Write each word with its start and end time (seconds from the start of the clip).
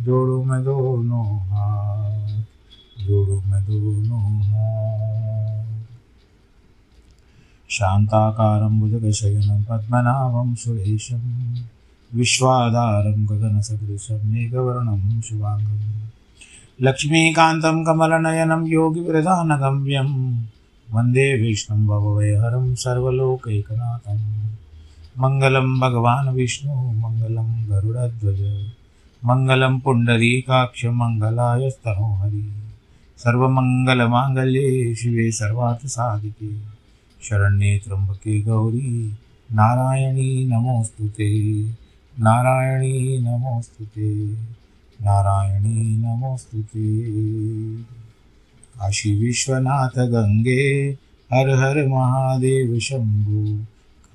जोड़ू 0.00 0.44
मैं 0.44 0.64
दोनों 0.64 1.38
हाथ, 1.38 2.28
जोड़ू 3.06 3.42
मैं 3.46 3.64
दोनों 3.64 4.42
हाथ। 4.42 5.84
शान्ताकारं 7.70 8.80
भुजगशयनं 8.80 9.64
पद्मनाभं 9.64 10.54
सुरेशं, 10.54 11.54
विश्वाधारं 12.14 13.26
गगनसदृशं 13.26 14.26
मेघवर्णं 14.26 15.20
शुभाङ्गं। 15.20 16.08
लक्ष्मीकान्तं 16.82 17.84
कमलनयनं 17.84 18.66
योगिवृधानगम्यं 18.66 20.40
वंदे 20.92 21.42
विष्णुं 21.42 21.86
भवभयहरं 21.86 22.74
सर्वलोकैकनाथं। 22.74 24.18
मङ्गलं 25.18 25.80
भगवान् 25.80 26.28
विष्णु, 26.28 26.74
मङ्गलं 26.74 27.70
गरुडध्वज। 27.70 28.70
मङ्गलं 29.24 29.78
पुण्डरीकाक्ष 29.78 30.84
मङ्गलायस्तनोहरि 30.84 32.52
सर्वमङ्गलमाङ्गल्ये 33.18 34.94
शिवे 34.94 35.30
सर्वार्थसाधिके 35.30 36.80
शरण्ये 37.22 37.78
त्र्यम्बके 37.78 38.42
गौरी, 38.42 39.12
नारायणी 39.52 40.46
नमोऽस्तु 40.46 41.08
ते। 41.08 41.64
नारायणी 42.20 43.18
नमोऽस्तु 43.20 43.84
ते। 43.84 44.32
नारायणी 45.02 45.96
नमोऽस्तु 45.96 46.62
ते। 46.62 47.12
काशी 48.80 49.18
विश्वनाथ 49.26 49.98
गंगे, 49.98 50.98
हर 51.32 51.50
हर 51.50 51.88
महादेव 51.88 52.78
शंभु। 52.78 53.64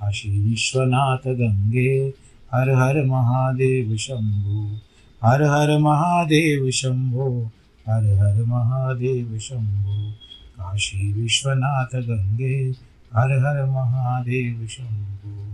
काशी 0.01 0.49
विश्वनाथ 0.49 1.27
गंगे, 1.27 2.13
हर 2.53 2.69
हर 2.69 3.05
महादेव 3.05 3.97
शंभु। 3.97 4.77
हर 5.25 5.41
हर 5.41 5.77
महादेव 5.77 6.71
शंभो, 6.71 7.45
हर 7.89 8.03
हर 8.05 8.43
महादेव 8.43 9.39
शंभो। 9.39 10.11
काशी 10.57 11.13
विश्वनाथ 11.13 11.85
गंगे, 11.85 12.69
हर 13.13 13.31
हर 13.31 13.65
महादेव 13.65 14.67
शंभो। 14.67 15.45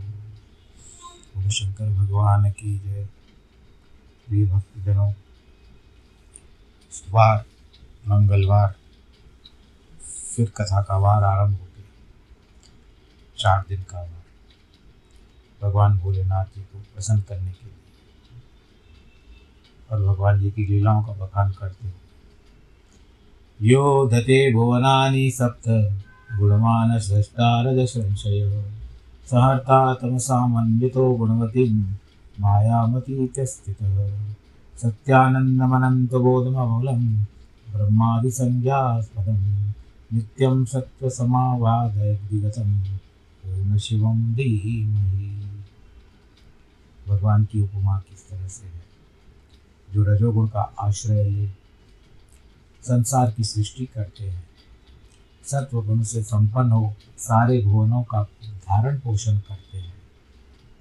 बोलो 1.36 1.50
शंकर 1.50 1.90
भगवान 1.90 2.52
की 2.52 2.80
जय। 2.80 3.06
प्रिय 4.28 4.46
भक्तजनों 4.46 5.14
वार 7.12 7.46
मंगलवार, 8.08 8.76
फिर 10.36 10.50
कथा 10.50 10.82
का 10.82 10.98
वार 10.98 11.24
आरंभ 11.24 11.52
हो 11.52 11.68
गया। 11.78 11.90
चार 13.38 13.64
दिन 13.70 13.82
का 13.82 14.02
वार। 14.02 14.24
भगवान 15.64 16.00
भोलेनाथ 16.00 16.46
जी 16.46 16.62
को 16.62 16.80
प्रसन्न 16.80 17.22
करने 17.22 17.52
के 17.52 17.66
लिए। 17.66 17.81
और 19.91 20.02
भगवान 20.02 20.40
जी 20.40 20.52
की 20.52 20.66
लीलाओं 20.66 21.03
का 21.03 21.13
बखान 21.13 21.52
करते 21.52 21.88
हुए 21.88 23.72
यो 23.72 24.07
धते 24.07 24.53
भुवनानि 24.53 25.31
सप्त 25.31 25.96
गुणमान 26.40 27.00
स्रष्टारज 27.00 27.88
संशय 27.88 28.63
सहर्ता 29.31 29.94
तमसामन्वितो 29.94 31.13
गुणवतीं 31.13 31.84
मायामतीत्य 32.40 33.46
स्थितः 33.46 34.19
सत्यानन्दमनन्तबोधममूलं 34.78 37.25
ब्रह्मादिसंज्ञास्पदं 37.73 39.68
नित्यं 40.13 40.66
सत्त्वसमावादयद्विगतं 40.66 42.84
पूर्णशिवं 43.41 44.34
धीमहि। 44.34 45.50
भगवान 47.08 47.46
की 47.46 47.62
उपमा 47.62 47.97
किस 47.97 48.29
तरह 48.29 48.47
से 48.47 48.66
है? 48.66 48.91
जो 49.94 50.03
रजोगुण 50.03 50.47
का 50.47 50.62
आश्रय 50.79 51.24
ले 51.24 51.47
संसार 52.84 53.31
की 53.31 53.44
सृष्टि 53.44 53.85
करते 53.85 54.29
हैं। 54.29 54.44
सत्व 55.46 55.81
गुण 55.81 56.03
से 56.03 56.24
संपन्न 56.24 56.72
हो 56.72 56.94
सारे 57.18 57.62
भुवनों 57.62 58.03
का 58.03 58.24
धारण 58.24 59.00
पोषण 59.00 59.38
करते 59.38 59.78
हैं। 59.78 59.94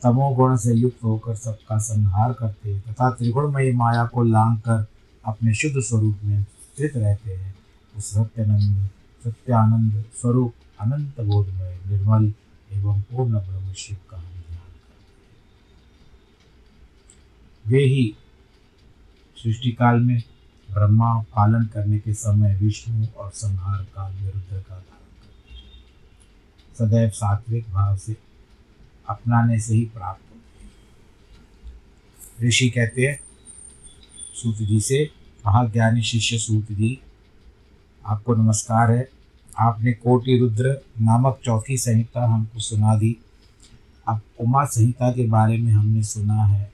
तमोगुण 0.02 0.56
से 0.56 0.74
युक्त 0.74 1.04
होकर 1.04 1.36
सबका 1.36 1.78
संहार 1.78 2.32
करते 2.32 2.74
हैं 2.74 2.82
तथा 2.82 3.10
त्रिगुणमयी 3.10 3.72
माया 3.72 4.04
को 4.04 4.24
लांग 4.24 4.58
कर 4.58 4.86
अपने 5.24 5.54
शुद्ध 5.54 5.80
स्वरूप 5.80 6.18
में 6.24 6.42
स्थित 6.42 6.96
रहते 6.96 7.36
हैं। 7.36 7.54
उस 7.96 8.10
सत्यानंद 8.10 8.88
सत्यानंद 9.24 10.04
स्वरूप 10.20 10.54
अनंत 10.80 11.20
बोधमय, 11.20 11.78
निर्मल 11.86 12.32
एवं 12.72 13.00
पूर्ण 13.00 13.38
ब्रह्म 13.38 13.72
शिव 13.72 13.96
का 14.10 14.16
ध्यान 14.16 14.58
वे 17.64 17.84
ही 17.84 18.14
सृष्टि 19.42 19.72
काल 19.72 20.00
में 20.00 20.22
ब्रह्मा 20.70 21.14
पालन 21.14 21.64
करने 21.64 21.98
के 21.98 22.14
समय 22.14 22.56
विष्णु 22.56 23.06
और 23.16 23.30
संहार 23.30 23.82
काल 23.82 24.12
में 24.12 24.24
रुद्र 24.24 24.60
का 24.60 24.74
धारण 24.74 24.80
करते 24.80 25.56
सदैव 26.78 27.10
सात्विक 27.10 27.70
भाव 27.70 27.96
से 27.96 28.16
अपनाने 29.08 29.60
से 29.60 29.74
ही 29.74 29.84
प्राप्त 29.84 30.22
होते 30.30 30.64
हैं। 30.64 32.48
ऋषि 32.48 32.70
कहते 32.70 33.02
हैं 33.02 33.20
सूत 34.34 34.56
जी 34.56 34.80
से, 34.80 35.10
महाज्ञानी 35.46 36.02
शिष्य 36.02 36.38
सूत 36.38 36.72
जी 36.72 37.00
आपको 38.06 38.34
नमस्कार 38.34 38.90
है। 38.90 39.10
आपने 39.58 39.92
कोटि 39.92 40.38
रुद्र 40.38 40.80
नामक 41.00 41.40
चौथी 41.44 41.76
संहिता 41.76 42.26
हमको 42.26 42.58
सुना 42.58 42.96
दी। 42.96 43.16
अब 44.08 44.20
उमा 44.40 44.64
संहिता 44.64 45.12
के 45.12 45.28
बारे 45.28 45.58
में 45.58 45.72
हमने 45.72 46.02
सुना 46.02 46.44
है। 46.44 46.72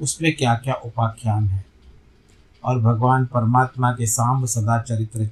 उसमें 0.00 0.36
क्या 0.36 0.54
क्या 0.54 0.74
उपाख्यान 0.74 1.48
है? 1.48 1.75
और 2.66 2.80
भगवान 2.80 3.26
परमात्मा 3.26 3.92
के 3.92 4.06
सांब 4.06 4.46
सदा 4.46 4.82
चरित्र 4.82 5.30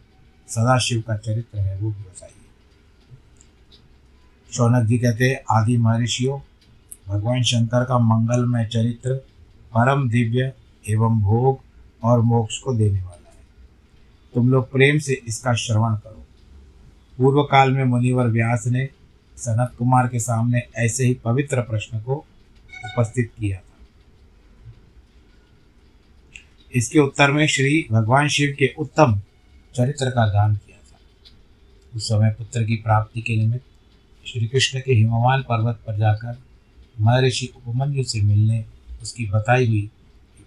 सदाशिव 0.49 1.01
का 1.01 1.17
चरित्र 1.17 1.59
है, 1.59 1.79
वो 1.79 1.91
भी 1.91 2.03
बताइए। 2.03 2.33
शौनक 4.53 4.87
जी 4.87 4.99
कहते 4.99 5.25
हैं, 5.25 5.45
आदि 5.51 5.77
महर्षियों, 5.77 6.41
भगवान 7.09 7.43
शंकर 7.43 7.85
का 7.85 7.99
मंगलमय 7.99 8.67
चरित्र 8.67 9.15
परम 9.77 10.09
दिव्य 10.09 10.53
एवं 10.89 11.23
भोग 11.23 11.61
और 12.03 12.21
मोक्ष 12.21 12.59
को 12.59 12.75
देने 12.75 13.03
वाला 13.03 13.31
है। 13.31 13.47
तुम 14.35 14.51
लोग 14.51 14.73
प्रेम 14.73 14.99
से 14.99 15.13
इसका 15.13 15.55
श्रवण 15.55 15.97
करो। 15.97 16.27
पूर्व 17.19 17.43
काल 17.43 17.73
में 17.73 17.85
मुनिवर 17.85 18.27
व्यास 18.27 18.67
ने 18.67 18.89
सनत 19.37 19.73
कुमार 19.79 20.09
के 20.09 20.21
सामने 20.21 20.63
ऐसे 20.77 21.05
ही 21.05 21.15
पवित्र 21.15 21.61
प्रश्न 21.61 22.01
को 22.01 22.15
उपस्थित 22.85 23.33
किया 23.39 23.57
था। 23.57 23.74
इसके 26.75 26.99
उत्तर 26.99 27.31
में 27.31 27.47
श्री 27.47 27.87
भगवान 27.91 28.29
शिव 28.29 28.55
के 28.59 28.73
उत्तम 28.79 29.21
चरित्र 29.75 30.11
का 30.11 30.27
गान 30.27 30.57
किया 30.57 30.79
था। 30.79 30.99
उस 31.97 32.09
समय 32.09 32.31
पुत्र 32.31 32.63
की 32.65 32.77
प्राप्ति 32.77 33.21
के 33.21 33.37
निमित्त 33.37 34.29
श्री 34.29 34.47
कृष्ण 34.47 34.81
के 34.81 34.93
हिमवान 34.93 35.43
पर्वत 35.43 35.81
पर 35.87 35.97
जाकर 35.99 36.37
महर्षि 37.01 37.49
उपमन्यु 37.57 38.05
से 38.05 38.21
मिलने 38.23 38.65
उसकी 39.03 39.27
बताई 39.27 39.67
हुई 39.67 39.91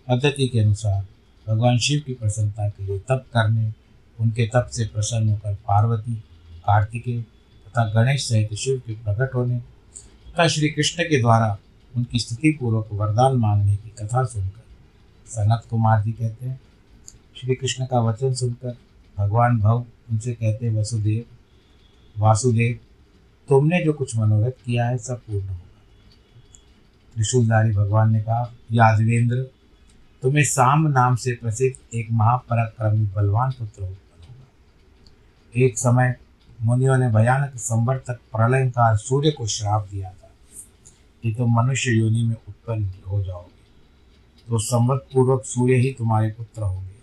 पद्धति 0.09 0.47
के 0.47 0.59
अनुसार 0.59 1.05
भगवान 1.47 1.77
शिव 1.77 2.01
की 2.05 2.13
प्रसन्नता 2.13 2.67
के 2.69 2.85
लिए 2.85 2.99
तप 2.99 3.25
करने, 3.33 3.71
उनके 4.19 4.47
तप 4.47 4.69
से 4.71 4.85
प्रसन्न 4.85 5.29
होकर 5.29 5.53
पार्वती, 5.67 6.13
कार्तिकेय 6.13 7.21
तथा 7.21 7.83
गणेश 7.93 8.27
सहित 8.27 8.53
शिव 8.53 8.81
के 8.87 8.93
प्रकट 8.95 9.35
होने 9.35 9.59
तथा 9.59 10.47
श्री 10.47 10.69
कृष्ण 10.69 11.03
के 11.03 11.21
द्वारा 11.21 11.57
उनकी 11.95 12.19
स्थिति 12.19 12.51
पूर्वक 12.51 12.89
वरदान 12.93 13.35
मांगने 13.35 13.75
की 13.75 13.89
कथा 13.99 14.23
सुनकर 14.23 14.61
सनत 15.27 15.63
कुमार 15.69 16.03
जी 16.03 16.11
कहते 16.11 16.45
हैं। 16.45 16.59
श्री 17.37 17.55
कृष्ण 17.55 17.85
का 17.85 17.99
वचन 17.99 18.33
सुनकर 18.33 18.77
भगवान 19.17 19.59
भव 19.59 19.85
उनसे 20.11 20.33
कहते 20.33 20.65
हैं, 20.65 20.73
वसुदेव, 20.73 21.25
वासुदेव, 22.19 22.79
तुमने 23.49 23.83
जो 23.83 23.93
कुछ 23.93 24.15
मनोरथ 24.17 24.51
किया 24.65 24.87
है, 24.87 24.97
सब 24.97 25.19
पूर्ण 25.19 25.47
होगा। 25.47 25.61
त्रिशूलधारी 27.13 27.71
भगवान 27.71 28.11
ने 28.11 28.21
कहा 28.21 28.53
यादवेंद्र 28.71 29.51
तुम्हें 30.21 30.43
साम 30.43 30.87
नाम 30.87 31.15
से 31.15 31.31
प्रसिद्ध 31.31 31.95
एक 31.95 32.07
महापराक्रमी 32.11 33.05
बलवान 33.05 33.51
पुत्र 33.51 33.83
उत्पन्न 33.83 34.29
होगा। 34.29 35.59
एक 35.65 35.77
समय 35.77 36.15
मुनियों 36.61 36.97
ने 36.97 37.09
भयानक 37.09 37.55
संवर 37.55 37.97
तक 37.97 38.19
प्रलयकार 38.35 38.97
सूर्य 38.97 39.31
को 39.31 39.47
श्राप 39.47 39.87
दिया 39.91 40.09
था 40.09 40.29
कि 41.23 41.33
तुम 41.33 41.61
मनुष्य 41.61 41.91
योनि 41.91 42.23
में 42.23 42.35
उत्पन्न 42.49 42.91
हो 43.07 43.23
जाओगे। 43.23 43.56
तो 44.49 44.57
संवत 44.59 45.07
पूर्वक 45.13 45.43
सूर्य 45.45 45.75
ही 45.75 45.91
तुम्हारे 45.93 46.29
पुत्र 46.29 46.61
होंगे। 46.61 46.95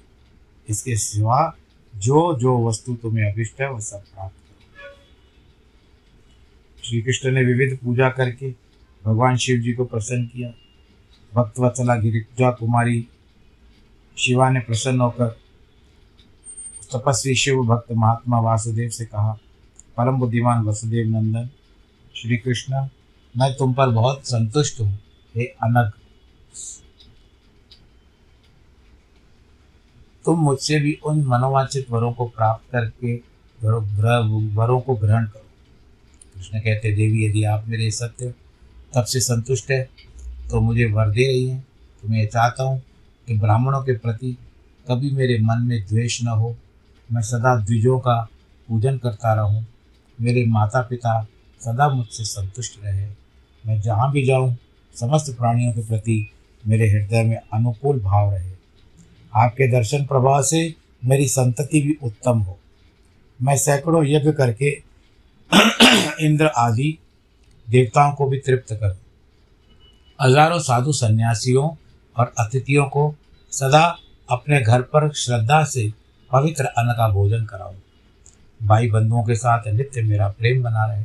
इसके 0.68 0.96
सिवा 0.96 1.56
जो 1.94 2.34
जो 2.38 2.66
वस्तु 2.66 2.94
तुम्हें 2.94 3.30
अभिष्ट 3.32 3.60
है, 3.60 3.70
वह 3.70 3.80
सब 3.80 4.02
प्राप्त 4.04 4.34
करो। 4.34 4.92
श्री 6.82 7.00
कृष्ण 7.02 7.30
ने 7.30 7.44
विविध 7.44 7.78
पूजा 7.78 8.08
करके 8.10 8.50
भगवान 9.04 9.36
शिव 9.36 9.60
जी 9.60 9.72
को 9.72 9.84
प्रसन्न 9.84 10.26
किया। 10.26 10.52
भक्त 11.32 11.58
वत्सला 11.60 11.96
गिरिजा 11.96 12.50
कुमारी 12.50 13.06
शिवा 14.16 14.48
ने 14.50 14.60
प्रसन्न 14.60 15.00
होकर 15.00 15.28
तपस्वी 16.90 17.34
शिव 17.34 17.62
भक्त 17.66 17.92
महात्मा 17.92 18.40
वासुदेव 18.40 18.90
से 18.90 19.04
कहा, 19.04 19.32
परम 19.96 20.18
बुद्धिमान 20.18 20.64
वसुदेव 20.64 21.08
नंदन 21.08 21.48
श्री 22.14 22.36
कृष्ण 22.36 22.88
मैं 23.34 23.52
तुम 23.56 23.72
पर 23.74 23.90
बहुत 23.90 24.26
संतुष्ट 24.26 24.80
हूँ। 24.80 24.92
हे 25.34 25.44
अनग 25.44 25.92
तुम 30.24 30.38
मुझसे 30.40 30.78
भी 30.80 30.92
उन 31.06 31.24
मनोवांचित 31.26 31.90
वरों 31.90 32.12
को 32.12 32.24
प्राप्त 32.26 32.70
करके 32.72 33.14
वरों 34.56 34.80
को 34.80 34.94
ग्रहण 34.94 35.24
करो। 35.24 35.46
कृष्ण 36.34 36.60
कहते, 36.60 36.94
देवी, 36.94 37.24
यदि 37.26 37.44
आप 37.44 37.64
मेरे 37.68 37.90
सत्य 37.90 38.32
तब 38.94 39.04
से 39.04 39.20
संतुष्ट 39.20 39.70
है 39.70 39.82
तो 40.50 40.60
मुझे 40.60 40.84
वर 40.86 41.10
दे 41.10 41.26
रही 41.26 41.46
हैं। 41.46 41.60
तो 42.02 42.08
मैं 42.08 42.26
चाहता 42.26 42.62
हूँ 42.62 42.80
कि 43.28 43.38
ब्राह्मणों 43.38 43.82
के 43.82 43.96
प्रति 43.96 44.36
कभी 44.86 45.10
मेरे 45.10 45.38
मन 45.38 45.62
में 45.62 45.80
द्वेष 45.82 46.22
न 46.22 46.28
हो। 46.28 46.54
मैं 47.08 47.22
सदा 47.22 47.54
द्विजों 47.56 47.98
का 47.98 48.16
पूजन 48.68 48.98
करता 48.98 49.34
रहूँ। 49.34 49.64
मेरे 50.18 50.44
माता 50.46 50.80
पिता 50.82 51.20
सदा 51.60 51.88
मुझसे 51.88 52.24
संतुष्ट 52.24 52.78
रहे। 52.84 53.06
मैं 53.64 53.80
जहाँ 53.80 54.10
भी 54.12 54.24
जाऊँ, 54.26 54.56
समस्त 54.94 55.34
प्राणियों 55.38 55.72
के 55.72 55.82
प्रति 55.82 56.16
मेरे 56.62 56.90
हृदय 56.90 57.22
में 57.22 57.36
अनुकूल 57.36 58.00
भाव 58.00 58.32
रहे। 58.34 58.53
आपके 59.36 59.70
दर्शन 59.70 60.04
प्रभाव 60.04 60.42
से 60.42 60.74
मेरी 61.04 61.28
संतति 61.28 61.80
भी 61.80 61.96
उत्तम 62.02 62.38
हो। 62.38 62.58
मैं 63.42 63.56
सैकड़ों 63.56 64.04
यज्ञ 64.06 64.32
करके 64.32 64.70
इंद्र 66.26 66.46
आदि 66.46 66.98
देवताओं 67.70 68.12
को 68.12 68.26
भी 68.26 68.38
तृप्त 68.38 68.72
करूँ। 68.72 68.96
हज़ारों 70.22 70.58
साधु 70.58 70.92
सन्यासियों 70.92 71.70
और 72.16 72.32
अतिथियों 72.38 72.84
को 72.84 73.14
सदा 73.52 73.98
अपने 74.30 74.60
घर 74.60 74.82
पर 74.82 75.12
श्रद्धा 75.12 75.64
से 75.64 75.92
पवित्र 76.32 76.64
अन्न 76.64 76.92
का 76.92 77.08
भोजन 77.08 77.44
कराऊं। 77.44 77.74
भाई 78.66 78.90
बंधुओं 78.90 79.24
के 79.24 79.34
साथ 79.34 79.66
नित्य 79.68 80.02
मेरा 80.02 80.28
प्रेम 80.28 80.62
बना 80.62 80.86
रहे, 80.86 81.04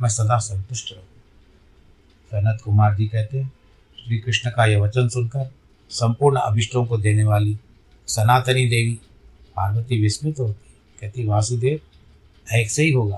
मैं 0.00 0.08
सदा 0.08 0.38
संतुष्ट 0.38 0.92
रहूँ। 0.92 1.04
सनत 2.32 2.60
कुमार 2.64 2.94
जी 2.94 3.06
कहते 3.06 3.38
हैं 3.38 3.52
श्री 3.98 4.18
कृष्ण 4.18 4.50
का 4.50 4.66
यह 4.66 4.78
वचन 4.78 5.08
सुनकर 5.08 5.50
संपूर्ण 5.92 6.36
अभिष्टों 6.36 6.86
को 6.86 6.98
देने 6.98 7.24
वाली 7.24 7.58
सनातनी 8.06 8.68
देवी 8.68 8.92
पार्वती 9.56 10.00
विस्मित 10.00 10.38
होती 10.38 10.68
कहती 11.00 11.26
वासुदेव, 11.26 11.80
ऐसे 12.52 12.82
ही 12.82 12.92
होगा। 12.92 13.16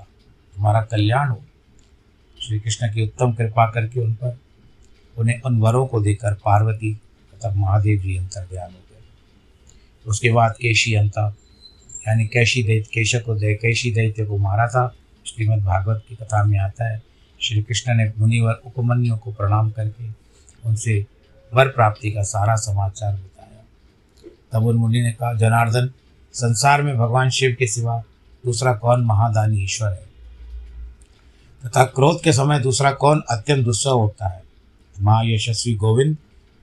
तुम्हारा 0.55 0.81
कल्याण 0.81 1.29
हो। 1.29 1.41
श्री 2.41 2.59
कृष्ण 2.59 2.93
की 2.93 3.03
उत्तम 3.03 3.33
कृपा 3.33 3.71
करके 3.71 3.99
उन 3.99 4.13
पर, 4.13 4.37
उन्हें 5.17 5.41
उन 5.41 5.59
वरों 5.59 5.87
को 5.87 6.01
देकर 6.01 6.33
पार्वती 6.33 6.93
तथा 7.33 7.53
महादेव 7.55 7.99
जी 7.99 8.17
अंतर 8.17 8.45
ध्यान 8.45 8.71
हो 8.71 8.77
गए। 8.77 9.03
उसके 10.07 10.31
बाद 10.31 10.51
केशी 10.51 10.93
अंता, 10.93 11.35
यानी 12.07 12.27
कैशी 12.27 12.63
दैत्य 12.63 12.89
केश 12.93 13.15
को 13.15 13.35
दे, 13.35 13.55
कैशी 13.55 13.91
दैत्य 13.91 14.25
को 14.25 14.37
मारा 14.37 14.67
था। 14.67 14.95
श्रीमद् 15.25 15.63
भागवत 15.63 16.03
की 16.09 16.15
कथा 16.15 16.43
में 16.43 16.59
आता 16.59 16.91
है, 16.91 17.03
श्री 17.41 17.63
कृष्ण 17.63 17.95
ने 17.95 18.13
मुनिवर 18.17 18.53
उपमन्यु 18.53 19.17
को 19.17 19.31
प्रणाम 19.31 19.69
करके 19.69 20.09
उनसे 20.65 21.05
वर 21.55 21.67
प्राप्ति 21.67 22.11
का 22.11 22.23
सारा 22.23 22.55
समाचार 22.55 23.13
बताया। 23.13 23.63
तब 24.51 24.65
उन 24.65 24.75
मुनि 24.75 25.01
ने 25.01 25.11
कहा, 25.11 25.33
जनार्दन, 25.33 25.91
संसार 26.33 26.81
में 26.81 26.97
भगवान 26.97 27.29
शिव 27.29 27.55
के 27.59 27.67
सिवा 27.67 28.03
दूसरा 28.45 28.73
कौन 28.73 29.05
महादानी 29.05 29.63
ईश्वर 29.63 29.89
है? 29.89 30.05
तथा 31.65 31.83
क्रोध 31.83 32.23
के 32.23 32.31
समय 32.33 32.59
दूसरा 32.59 32.91
कौन 32.91 33.23
अत्यंत 33.29 33.65
दुस्सह 33.65 33.89
होता 33.89 34.27
है? 34.27 34.43
महायशस्वी 35.01 35.75
गोविंद, 35.75 36.17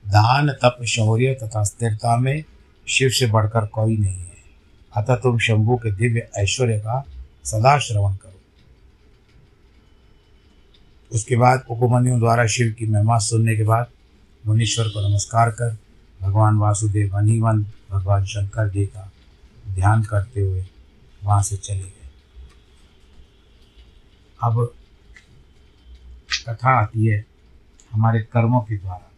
दान, 0.07 0.49
तप, 0.49 0.83
शौर्य 0.83 1.33
तथा 1.33 1.63
स्थिरता 1.63 2.17
में 2.17 2.43
शिव 2.87 3.09
से 3.09 3.27
बढ़कर 3.27 3.65
कोई 3.65 3.97
नहीं 3.97 4.19
है। 4.19 4.33
अतः 4.97 5.15
तुम 5.15 5.39
शंभु 5.39 5.77
के 5.77 5.91
दिव्य 5.91 6.29
ऐश्वर्य 6.37 6.77
का 6.77 7.05
सदा 7.45 7.79
श्रवण 7.79 8.13
करो। 8.13 8.39
उसके 11.11 11.35
बाद 11.35 11.63
उपमन्यु 11.69 12.19
द्वारा 12.19 12.47
शिव 12.47 12.75
की 12.79 12.87
महिमा 12.87 13.17
सुनने 13.17 13.55
के 13.55 13.63
बाद 13.63 13.87
मुनीश्वर 14.45 14.87
को 14.87 15.09
नमस्कार 15.09 15.49
कर, 15.51 15.77
भगवान 16.21 16.57
वासुदेव 16.57 17.17
अनिवन 17.17 17.63
भगवान 17.91 18.25
शंकर 18.25 18.69
जी 18.69 18.85
का 18.85 19.11
ध्यान 19.69 20.03
करते 20.03 20.41
हुए 20.41 20.65
वहाँ 21.23 21.43
से 21.43 21.57
चले 21.57 21.79
गए। 21.79 22.09
अब 24.43 24.73
कथा 26.47 26.69
आती 26.81 27.05
है 27.05 27.25
हमारे 27.91 28.19
कर्मों 28.23 28.61
के 28.61 28.77
द्वारा। 28.77 29.11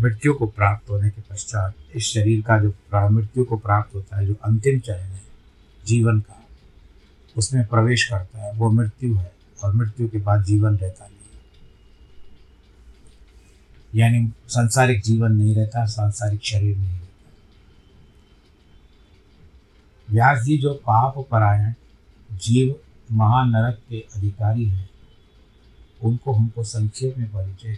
मृत्यु 0.00 0.34
को 0.34 0.46
प्राप्त 0.46 0.90
होने 0.90 1.10
के 1.10 1.22
पश्चात 1.30 1.74
इस 1.94 2.04
शरीर 2.04 2.42
का 2.42 2.58
जो 2.58 2.74
मृत्यु 3.10 3.44
को 3.44 3.56
प्राप्त 3.56 3.94
होता 3.94 4.16
है, 4.16 4.26
जो 4.26 4.34
अंतिम 4.44 4.80
चरण 4.80 5.00
है, 5.00 5.22
जीवन 5.86 6.20
का, 6.20 6.44
उसमें 7.36 7.66
प्रवेश 7.66 8.08
करता 8.08 8.42
है, 8.42 8.52
वो 8.52 8.70
मृत्यु 8.70 9.14
है 9.14 9.32
और 9.64 9.74
मृत्यु 9.74 10.08
के 10.08 10.18
बाद 10.18 10.44
जीवन 10.44 10.76
रहता 10.76 11.04
नहीं 11.04 11.11
यानी 13.94 14.32
सांसारिक 14.48 15.02
जीवन 15.02 15.32
नहीं 15.32 15.54
रहता, 15.54 15.86
सांसारिक 15.86 16.44
शरीर 16.44 16.76
नहीं 16.76 16.88
रहता। 16.88 17.06
व्यास 20.10 20.42
जी 20.42 20.58
जो 20.58 20.74
पाप 20.74 21.28
परायण, 21.30 21.72
जीव 22.32 22.74
महानरक 23.12 23.78
के 23.88 24.00
अधिकारी 24.16 24.64
हैं, 24.64 24.88
उनको 26.02 26.32
हमको 26.32 26.64
संक्षेप 26.64 27.18
में 27.18 27.28
परिचय 27.28 27.76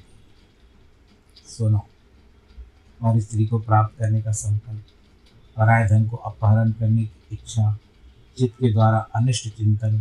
सुनो, 1.46 1.86
और 3.02 3.20
स्त्री 3.20 3.46
को 3.46 3.58
प्राप्त 3.58 3.98
करने 3.98 4.22
का 4.22 4.32
संकल्प, 4.32 4.82
पराय 5.56 5.88
धन 5.88 6.04
को 6.04 6.16
अपहरण 6.16 6.72
करने 6.72 7.04
की 7.04 7.28
इच्छा, 7.32 7.78
चित्त 8.38 8.54
के 8.54 8.72
द्वारा 8.72 8.98
अनिष्ट 8.98 9.48
चिंतन, 9.48 10.00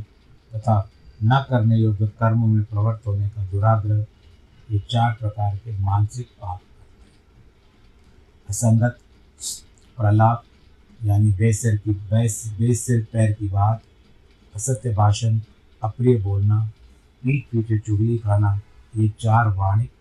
तथा 0.55 0.89
न 1.23 1.45
करने 1.49 1.77
योग्य 1.77 2.07
कर्म 2.07 2.49
में 2.49 2.63
प्रवृत्त 2.63 3.07
होने 3.07 3.29
का 3.29 3.45
दुराग्रह 3.45 4.05
ये 4.73 4.79
चार 4.79 5.13
प्रकार 5.13 5.57
के 5.57 5.77
मानसिक 5.77 6.27
पाप 6.27 6.59
असंगत, 8.49 8.99
प्रलाप, 9.97 10.43
यानी 11.03 11.31
बेसिर 11.31 11.77
की, 11.77 11.91
बेस, 11.91 12.53
बेसिर 12.59 13.07
पैर 13.13 13.33
की 13.33 13.49
बात, 13.49 13.81
असत्य 14.55 14.93
भाषण, 14.93 15.39
अप्रिय 15.83 16.17
बोलना, 16.17 16.65
पीठ 17.23 17.45
पीछे 17.45 17.79
चुगली 17.79 18.17
खाना, 18.17 18.61
ये 18.97 19.09
चार 19.09 19.47
वाणिक 19.47 19.91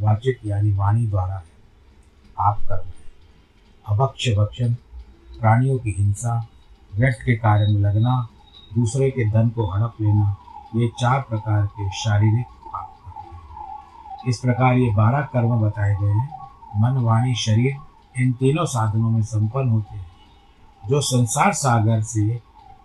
वाचिक 0.00 0.38
यानी 0.46 0.72
वाणी 0.72 1.06
द्वारा 1.06 1.34
है। 1.34 1.44
आप 2.40 2.60
कर्म 2.60 2.86
है। 2.86 2.94
अभक्ष 3.88 4.28
भक्षण, 4.28 4.74
प्राणियों 5.40 5.78
की 5.78 5.90
हिंसा, 5.90 6.48
व्यर्थ 6.94 7.16
के 7.16 7.36
कार्य 7.36 7.66
में 7.66 7.80
लगना, 7.80 8.28
दूसरे 8.74 9.10
के 9.10 9.30
धन 9.30 9.48
को 9.48 9.66
हड़प 9.66 9.94
लेना, 10.00 10.36
ये 10.76 10.88
चार 10.88 11.20
प्रकार 11.20 11.66
के 11.66 11.90
शारीरिक 11.90 12.46
इस 14.28 14.38
प्रकार 14.38 14.74
ये 14.74 14.94
बारह 14.94 15.20
कर्म 15.20 15.60
बताए 15.60 15.96
गए 16.02 16.08
हैं। 16.08 16.38
मन, 16.76 16.90
वाणी, 16.90 17.34
शरीर, 17.34 17.76
इन 18.18 18.32
तीनों 18.32 18.64
साधनों 18.64 19.10
में 19.10 19.22
संपन्न 19.22 19.68
होते 19.68 19.96
हैं। 19.96 20.06
जो 20.88 21.00
संसार 21.00 21.52
सागर 21.52 22.00
से 22.00 22.36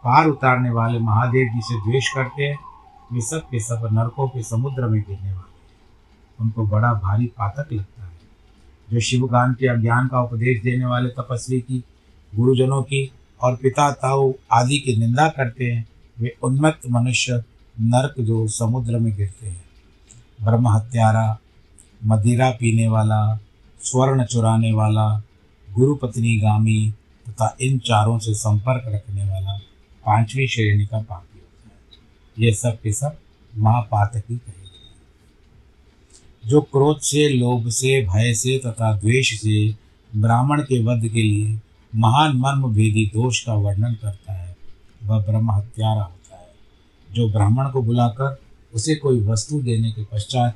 पार 0.03 0.27
उतारने 0.27 0.69
वाले 0.69 0.99
महादेव 0.99 1.53
जी 1.53 1.61
से 1.61 1.81
द्वेष 1.81 2.09
करते 2.09 2.43
हैं, 2.43 2.59
वे 3.13 3.21
सब 3.21 3.37
के 3.37 3.59
सब 3.59 3.89
नरकों 3.91 4.27
के 4.27 4.43
समुद्र 4.43 4.87
में 4.87 5.01
गिरने 5.01 5.27
वाले 5.27 5.35
हैं। 5.35 5.51
उनको 6.41 6.67
बड़ा 6.67 6.93
भारी 6.93 7.25
पातक 7.25 7.73
लगता 7.73 8.03
है। 8.03 8.11
जो 8.91 8.99
शिवगान 8.99 9.53
के 9.53 9.67
अज्ञान 9.67 10.07
का 10.07 10.21
उपदेश 10.21 10.63
देने 10.63 10.85
वाले 10.85 11.09
तपस्वी 11.09 11.59
की, 11.59 11.83
गुरुजनों 12.35 12.83
की 12.83 13.11
और 13.41 13.55
पिता 13.55 13.91
ताऊ 13.91 14.33
आदि 14.53 14.79
की 14.79 14.97
निंदा 14.97 15.29
करते 15.29 15.65
हैं, 15.65 15.87
वे 16.19 16.37
उन्मत्त 16.43 16.81
मनुष्य 16.91 17.43
नरक 17.79 18.21
जो 18.21 18.47
समुद्र 18.47 18.99
में 18.99 19.15
गिरते 19.15 19.47
हैं। 19.47 19.70
ब्रह्म 20.43 20.67
हत्यारा 20.67 21.37
मदिरा 22.05 22.49
पीने 22.49 22.87
वाला 22.87 23.39
स्वर्ण 23.81 24.23
चुराने 24.25 24.71
वाला 24.71 25.23
गुरु 25.73 25.95
पत्नी 25.95 26.37
गामी 26.37 26.93
तथा 27.29 27.57
इन 27.61 27.79
चारों 27.79 28.19
से 28.19 28.33
संपर्क 28.33 28.83
रखने 28.87 29.23
वाला 29.23 29.57
पांचवी 30.05 30.47
श्रेणी 30.47 30.85
का 30.85 31.01
पापी 31.01 31.39
होता 31.39 31.69
है। 31.69 32.45
ये 32.45 32.53
सब 32.53 32.81
के 32.81 32.93
सब 32.93 33.17
महापातकी 33.57 34.37
कहे 34.37 34.61
गए 34.61 36.49
जो 36.49 36.61
क्रोध 36.61 36.99
से, 36.99 37.29
लोभ 37.29 37.69
से, 37.69 38.01
भय 38.01 38.33
से 38.33 38.57
तथा 38.65 38.97
द्वेष 38.97 39.41
से 39.41 39.75
ब्राह्मण 40.15 40.61
के 40.61 40.83
वध 40.83 41.07
के 41.07 41.23
लिए 41.23 41.59
महान 41.95 42.37
मर्म 42.37 42.73
भेदी 42.73 43.05
दोष 43.05 43.45
का 43.45 43.53
वर्णन 43.53 43.93
करता 43.93 44.33
है, 44.33 44.55
वह 45.03 45.19
ब्रह्म 45.19 45.51
हत्यारा 45.51 46.01
होता 46.01 46.37
है। 46.37 46.49
जो 47.11 47.29
ब्राह्मण 47.29 47.69
को 47.69 47.81
बुलाकर 47.81 48.40
उसे 48.73 48.95
कोई 48.95 49.21
वस्तु 49.21 49.61
देने 49.61 49.91
के 49.91 50.03
पश्चात 50.03 50.55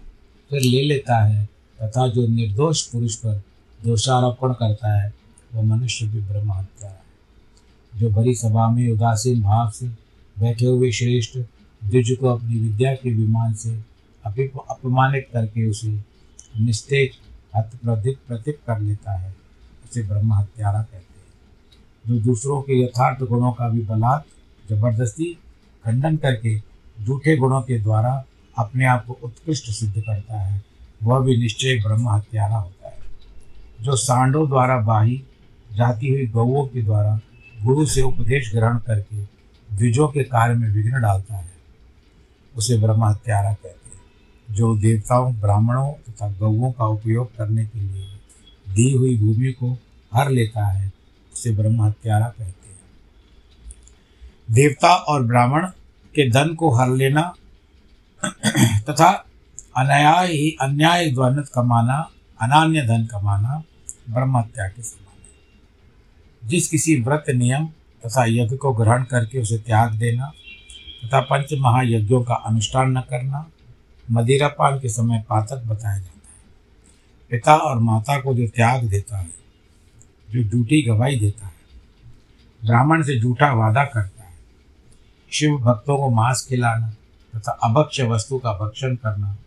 फिर 0.50 0.62
ले 0.62 0.84
लेता 0.84 1.24
है, 1.24 1.50
तथा 1.82 2.08
जो 2.08 2.28
निर्दोष 2.28 2.88
पुरुष 2.88 3.16
पर 3.16 3.42
दोषारोपण 3.84 4.54
करता 4.54 5.02
है, 5.02 5.14
वह 5.56 5.64
मनुष्य 5.64 6.08
भी 6.08 6.20
ब्रह्म 6.20 6.52
हत्या 6.52 6.90
है। 6.90 7.04
जो 7.96 8.10
बड़ी 8.10 8.36
सभा 8.36 8.70
में 8.70 8.92
उदासीन 8.92 9.42
भाव 9.42 9.70
से 9.70 9.88
बैठे 10.40 10.66
हुए 10.66 10.92
श्रेष्ठ, 10.92 11.38
द्विज 11.84 12.18
को 12.20 12.28
अपनी 12.28 12.60
विद्या 12.60 12.96
के 12.96 13.14
विमान 13.14 13.54
से 13.54 13.80
अपमानित 14.26 15.28
करके 15.34 15.70
उसे 15.70 16.00
निस्तेज 16.60 17.10
हत 17.56 17.72
प्रदित 17.84 18.18
प्रतिप 18.28 18.60
कर 18.68 18.80
लेता 18.80 19.12
है, 19.12 19.36
उसे 19.86 20.04
ब्रह्म 20.04 20.34
हत्यारा 20.34 20.82
कहते 20.82 20.96
हैं। 20.96 21.16
जो 22.08 22.26
दूसरों 22.26 22.62
के 22.62 22.84
यथार्थ 22.84 23.24
गुणों 23.24 23.52
का 23.52 23.70
भी 23.70 23.82
बलात्, 23.82 24.28
ज़बरदस्ती 24.74 25.34
खंडन 25.86 26.18
करके 26.18 26.75
झूठे 27.04 27.38
गुणों 27.38 27.62
के 27.62 27.80
द्वारा 27.80 28.26
अपने 28.58 28.86
आप 28.86 29.06
को 29.06 29.18
उत्कृष्ट 29.24 29.66
सिद्ध 29.66 30.02
करता 30.02 30.40
है, 30.40 30.64
वह 31.04 31.20
भी 31.20 31.38
निश्चय 31.38 31.76
ब्रह्म 31.76 32.10
हत्यारा 32.10 32.56
होता 32.56 32.88
है। 32.88 32.98
जो 33.82 33.96
सांडों 33.96 34.50
द्वारा 34.50 34.78
बाही, 34.78 35.24
जाती 35.74 36.10
हुई 36.10 36.28
गौों 36.28 36.68
के 36.68 36.82
द्वारा 36.82 37.20
गुरु 37.62 37.86
से 37.86 38.02
उपदेश 38.02 38.56
ग्रहण 38.56 38.78
करके 38.78 39.22
द्विजों 39.76 40.08
के 40.08 40.24
कार्य 40.24 40.54
में 40.54 40.70
विघ्न 40.70 41.02
डालता 41.02 41.36
है, 41.36 41.52
उसे 42.58 42.78
ब्रह्म 42.78 43.04
हत्यारा 43.04 43.54
कहते 43.54 43.70
हैं। 43.70 44.56
जो 44.56 44.78
देवताओं, 44.78 45.36
ब्राह्मणों 45.36 45.92
तथा 45.92 46.32
गौओं 46.32 46.72
का 46.72 46.86
उपयोग 46.86 47.36
करने 47.36 47.66
के 47.66 47.80
लिए 47.80 48.08
दी 48.70 48.98
हुई 48.98 49.18
भूमि 49.20 49.52
को 49.52 49.78
हर 50.14 50.30
लेता 50.30 50.66
है, 50.66 50.92
उसे 51.34 51.52
ब्रह्म 51.52 51.82
हत्यारा 51.82 52.26
कहते 52.26 52.44
हैं। 52.44 52.80
देवता 54.52 54.96
और 54.96 55.24
ब्राह्मण 55.24 55.68
के 56.16 56.30
धन 56.30 56.56
को 56.56 56.72
हर 56.72 56.90
लेना, 56.90 57.36
तथा 58.90 59.26
अनायाय 59.78 60.28
ही 60.28 60.58
अन्याय 60.62 61.12
द्वनत 61.12 61.52
कमाना, 61.56 62.10
अनान्य 62.42 62.82
धन 62.82 63.06
कमाना 63.06 63.64
ब्रह्म 64.10 64.38
हत्या 64.38 64.68
के 64.68 64.82
समान 64.82 65.18
है। 65.22 65.26
जिस 66.50 66.68
किसी 66.68 67.02
व्रत 67.02 67.24
नियम 67.30 67.68
तथा 68.06 68.26
यज्ञ 68.26 68.58
को 68.58 68.74
ग्रहण 68.74 69.04
करके 69.04 69.40
उसे 69.40 69.58
त्याग 69.58 69.94
देना, 69.94 70.32
तथा 71.06 71.20
पंच 71.20 71.54
महायज्ञों 71.54 72.24
का 72.24 72.34
अनुष्ठान 72.34 72.98
न 72.98 73.02
करना 73.02 73.50
मदिरापान 74.12 74.80
के 74.80 74.90
समय 74.90 75.24
पातक 75.30 75.56
बताया 75.56 75.98
जाता 75.98 76.12
है। 76.12 76.36
पिता 77.30 77.56
और 77.56 77.80
माता 77.80 78.20
को 78.20 78.34
जो 78.34 78.48
त्याग 78.48 78.86
देता 78.86 79.18
है, 79.18 79.30
जो 80.32 80.44
झूठी 80.44 80.82
गवाही 80.82 81.20
देता 81.20 81.46
है, 81.46 81.54
ब्राह्मण 82.66 83.04
से 83.04 83.20
झूठा 83.20 83.54
वादा 83.54 83.84
करता 83.84 84.15
शिव 85.32 85.58
भक्तों 85.58 85.98
को 85.98 86.10
मांस 86.10 86.46
खिलाना 86.50 86.90
तथा 87.36 87.52
अभक्ष्य 87.52 88.04
वस्तु 88.04 88.40
का 88.40 88.54
भक्षण 88.54 88.96
करना 88.96 89.38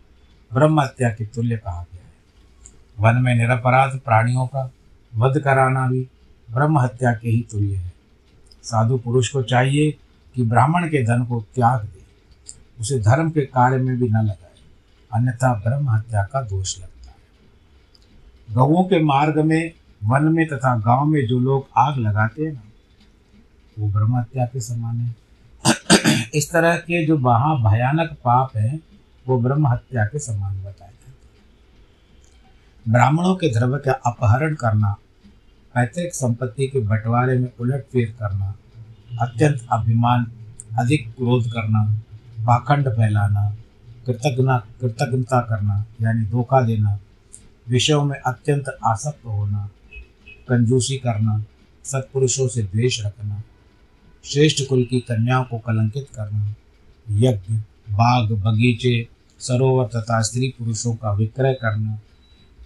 ब्रह्म 0.53 0.81
हत्या 0.81 1.09
के 1.09 1.25
तुल्य 1.25 1.57
कहा 1.57 1.85
गया 1.93 2.05
है। 2.05 2.09
वन 2.99 3.21
में 3.21 3.35
निरपराध 3.35 3.99
प्राणियों 3.99 4.47
का 4.47 4.71
वध 5.15 5.39
कराना 5.39 5.87
भी 5.87 6.07
ब्रह्म 6.51 6.79
हत्या 6.79 7.13
के 7.13 7.29
ही 7.29 7.47
तुल्य 7.51 7.75
है। 7.75 7.93
साधु 8.63 8.97
पुरुष 8.97 9.29
को 9.29 9.43
चाहिए 9.43 9.97
कि 10.35 10.43
ब्राह्मण 10.43 10.87
के 10.87 11.03
धन 11.03 11.25
को 11.25 11.41
त्याग 11.55 11.83
दे। 11.83 11.99
उसे 12.79 12.99
धर्म 12.99 13.29
के 13.29 13.41
कार्य 13.41 13.77
में 13.77 13.97
भी 13.97 14.09
न 14.09 14.17
लगाए। 14.17 14.49
अन्यथा 15.13 15.53
ब्रह्म 15.53 15.89
हत्या 15.89 16.23
का 16.23 16.41
दोष 16.41 16.79
लगता 16.79 17.09
है। 17.09 17.15
गौों 18.55 18.83
के 18.83 19.03
मार्ग 19.03 19.39
में, 19.39 19.71
वन 20.03 20.23
में 20.23 20.47
तथा 20.47 20.77
गाँव 20.77 21.05
में 21.05 21.27
जो 21.27 21.39
लोग 21.39 21.67
आग 21.77 21.97
लगाते 21.97 22.43
हैं 22.43 22.53
ना, 22.53 22.61
वो 23.79 23.89
ब्रह्म 23.89 24.15
हत्या 24.15 24.45
के 24.45 24.61
समान 24.61 24.97
है। 24.97 25.28
इस 26.35 26.51
तरह 26.51 26.77
के 26.77 27.05
जो 27.05 27.17
महा 27.17 27.71
भयानक 27.71 28.11
पाप 28.11 28.57
हैं, 28.57 28.79
वो 29.27 29.41
ब्रह्म 29.41 29.67
हत्या 29.67 30.05
के 30.05 30.19
समान 30.19 30.57
बताए 30.57 30.89
जाते 30.89 31.11
ब्राह्मणों 32.91 33.35
के 33.35 33.49
द्रव्य 33.49 33.77
का 33.77 33.91
अपहरण 33.91 34.55
करना, 34.55 34.95
पैतृक 35.75 36.13
संपत्ति 36.13 36.67
के 36.67 36.79
बंटवारे 36.79 37.37
में 37.37 37.51
उलट 37.59 37.83
फेर 37.83 38.15
करना, 38.19 38.55
अत्यंत 39.21 39.67
अभिमान, 39.71 40.31
अधिक 40.79 41.11
क्रोध 41.15 41.47
करना, 41.47 41.99
पाखंड 42.47 42.89
फैलाना 42.89 43.55
कृतज्ञता 44.05 44.57
कृतज्ञता 44.81 45.41
करना, 45.41 45.85
यानी 46.01 46.25
धोखा 46.25 46.61
देना, 46.61 46.99
विषयों 47.69 48.03
में 48.03 48.19
अत्यंत 48.19 48.77
आसक्त 48.85 49.25
होना, 49.25 49.69
कंजूसी 50.49 50.97
करना, 50.97 51.45
सत्पुरुषों 51.85 52.47
से 52.47 52.63
द्वेष 52.63 53.05
रखना 53.05 53.43
श्रेष्ठ 54.25 54.63
कुल 54.69 54.83
की 54.83 54.99
कन्याओं 54.99 55.43
को 55.43 55.57
कलंकित 55.57 56.07
करना, 56.15 56.55
यज्ञ, 57.07 57.53
बाग, 57.89 58.31
बगीचे, 58.31 59.07
सरोवर 59.39 59.85
तथा 59.85 60.21
स्त्री 60.21 60.53
पुरुषों 60.59 60.93
का 60.93 61.11
विक्रय 61.13 61.53
करना, 61.53 61.99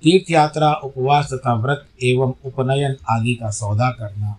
तीर्थ 0.04 0.32
यात्रा, 0.32 0.74
उपवास 0.74 1.34
तथा 1.34 1.54
व्रत 1.54 1.86
एवं 2.04 2.34
उपनयन 2.46 2.96
आदि 3.10 3.36
का 3.36 3.50
सौदा 3.50 3.90
करना, 3.90 4.38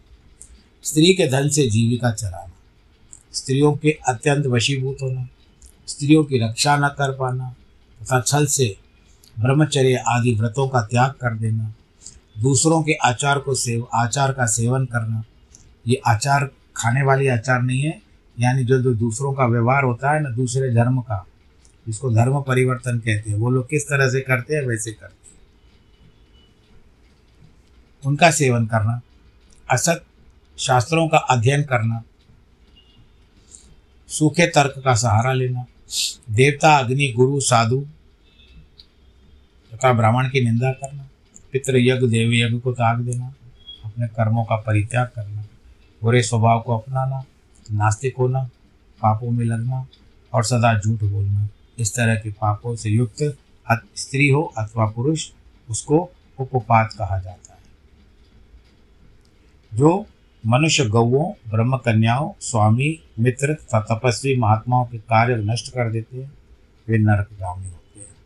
स्त्री 0.83 1.15
के 1.15 1.27
धन 1.27 1.49
से 1.49 1.69
जीविका 1.71 2.11
चलाना, 2.11 2.53
स्त्रियों 3.33 3.73
के 3.77 3.99
अत्यंत 4.09 4.47
वशीभूत 4.47 4.97
होना, 5.03 5.29
स्त्रियों 5.87 6.25
की 6.25 6.39
रक्षा 6.39 6.77
न 6.77 6.89
कर 6.89 7.13
पाना 7.13 7.55
तथा 8.01 8.21
छल 8.21 8.47
से 8.47 8.77
ब्रह्मचर्य 9.39 10.03
आदि 10.09 10.35
व्रतों 10.35 10.69
का 10.69 10.83
त्याग 10.83 11.11
कर 11.11 11.35
देना, 11.35 11.75
दूसरों 12.39 12.83
के 12.83 12.93
आचार 12.93 13.39
को 13.39 13.55
सेव, 13.55 13.87
आचार 13.95 14.33
का 14.33 14.47
सेवन 14.47 14.85
करना, 14.85 15.25
ये 15.89 16.01
आचार 16.07 16.51
खाने 16.77 17.03
वाली 17.03 17.27
आचार 17.27 17.63
नहीं 17.63 17.83
है, 17.83 18.03
यानी 18.41 18.65
जो 18.65 18.83
जो 18.83 18.95
दूसरों 18.95 19.33
का 19.33 19.47
व्यवहार 19.47 19.85
होता 19.85 20.13
है 20.13 20.23
ना, 20.23 20.31
दूसरे 20.31 20.75
धर्म 20.75 21.01
का, 21.01 21.27
जिसको 21.87 22.11
धर्म 22.11 22.41
परिवर्तन 22.43 22.99
कहते 22.99 23.31
हैं, 23.31 23.37
वो 23.37 23.51
लोग 23.51 23.69
किस 23.69 23.85
तरह 23.85 24.11
से 24.11 24.21
करते 24.21 24.55
हैं, 24.55 24.63
वैसे 24.67 24.93
करते 24.93 25.29
हैं। 25.29 25.39
उनका 28.07 28.31
सेवन 28.31 28.67
करना, 28.67 29.01
असत 29.71 30.05
शास्त्रों 30.59 31.09
का 31.09 31.19
अध्ययन 31.19 31.63
करना, 31.63 32.03
सूखे 34.09 34.47
तर्क 34.47 34.83
का 34.85 34.95
सहारा 34.95 35.33
लेना, 35.33 35.65
देवता, 36.31 36.77
अग्नि, 36.77 37.13
गुरु, 37.17 37.41
साधु 37.41 37.87
तथा 39.73 39.93
ब्राह्मण 39.93 40.29
की 40.29 40.45
निंदा 40.45 40.73
करना 40.73 41.09
पितृ 41.53 41.77
यज्ञ 41.77 42.07
देव 42.07 42.33
यज्ञ 42.33 42.59
को 42.59 42.73
त्याग 42.73 43.01
देना, 43.01 43.35
अपने 43.85 44.07
कर्मों 44.07 44.45
का 44.45 44.57
परित्याग 44.57 45.07
करना। 45.07 45.44
बुरे 46.05 46.23
स्वभाव 46.23 46.61
को 46.61 46.79
अपनाना, 46.79 47.25
नास्तिक 47.73 48.15
होना, 48.19 48.45
पापों 49.03 49.31
में 49.31 49.45
लगना 49.45 49.87
और 50.33 50.45
सदा 50.45 50.81
झूठ 50.81 51.05
बोलना। 51.05 51.49
इस 51.79 51.97
तरह 51.97 52.15
के 52.15 52.31
पापों 52.31 52.77
से 52.77 52.91
युक्त 52.91 53.39
स्त्री 53.97 54.29
हो 54.29 54.53
अथवा 54.59 54.87
पुरुष, 54.87 55.31
उसको 55.71 56.11
उपपात 56.39 56.93
कहा 56.99 57.19
जाता 57.19 57.53
है। 57.53 57.59
जो 59.75 60.07
मनुष्य 60.47 60.85
गौों 60.85 61.51
ब्रह्म 61.51 61.77
कन्याओं 61.77 62.33
स्वामी, 62.41 62.99
मित्र 63.21 63.55
तथा 63.55 63.81
तपस्वी 63.81 64.37
महात्माओं 64.37 64.87
के 64.87 64.99
कार्य 64.99 65.37
नष्ट 65.37 65.69
कर 65.69 65.91
देते 65.91 66.17
हैं, 66.17 66.33
वे 66.89 66.99
नरकगामी 66.99 67.67
होते 67.67 68.01
हैं। 68.01 68.17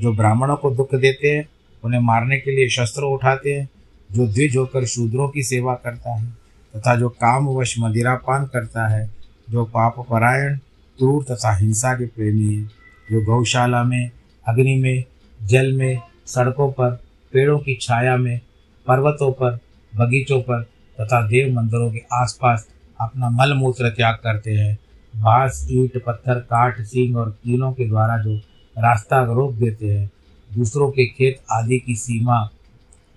जो 0.00 0.12
ब्राह्मणों 0.12 0.56
को 0.56 0.70
दुख 0.70 0.94
देते 0.94 1.28
हैं, 1.28 1.48
उन्हें 1.84 2.00
मारने 2.00 2.36
के 2.36 2.56
लिए 2.56 2.68
शस्त्र 2.68 3.02
उठाते 3.02 3.52
हैं, 3.52 3.68
जो 4.12 4.26
द्विज 4.26 4.56
होकर 4.56 4.86
शूद्रों 4.86 5.28
की 5.28 5.42
सेवा 5.42 5.74
करता 5.74 6.14
है। 6.14 6.43
तथा 6.76 6.96
जो 6.96 7.08
कामवश 7.08 7.74
मदिरापान 7.78 8.46
करता 8.46 8.88
है, 8.88 9.10
जो 9.50 9.64
पाप 9.64 9.94
परायण 9.98 10.56
क्रूर 10.98 11.24
तथा 11.24 11.56
हिंसा 11.56 11.94
के 11.94 12.06
प्रेमी 12.06 12.56
है, 12.56 12.64
जो 13.10 13.24
गौशाला 13.24 13.84
में, 13.84 14.10
अग्नि 14.48 14.74
में, 14.74 15.04
जल 15.42 15.72
में, 15.72 16.00
सड़कों 16.26 16.72
पर, 16.72 16.90
पेड़ों 17.32 17.58
की 17.58 17.78
छाया 17.80 18.16
में, 18.16 18.40
पर्वतों 18.86 19.32
पर, 19.32 19.58
बगीचों 19.96 20.40
पर 20.40 20.62
तथा 21.00 21.26
देव 21.26 21.54
मंदिरों 21.54 21.92
के 21.92 22.02
आसपास 22.12 22.68
अपना 23.00 23.30
मल 23.30 23.54
मूत्र 23.54 23.90
त्याग 23.90 24.14
करते 24.14 24.52
हैं। 24.54 24.78
बाँस, 25.16 25.68
ईंट, 25.70 26.04
पत्थर 26.04 26.34
काट 26.34 26.80
सींग 26.80 27.16
और 27.16 27.30
कीलों 27.30 27.72
के 27.72 27.88
द्वारा 27.88 28.18
जो 28.18 28.36
रास्ता 28.78 29.22
रोक 29.22 29.54
देते 29.54 29.98
हैं, 29.98 30.10
दूसरों 30.54 30.90
के 30.90 31.06
खेत 31.06 31.42
आदि 31.52 31.78
की 31.78 31.94
सीमा 31.94 32.50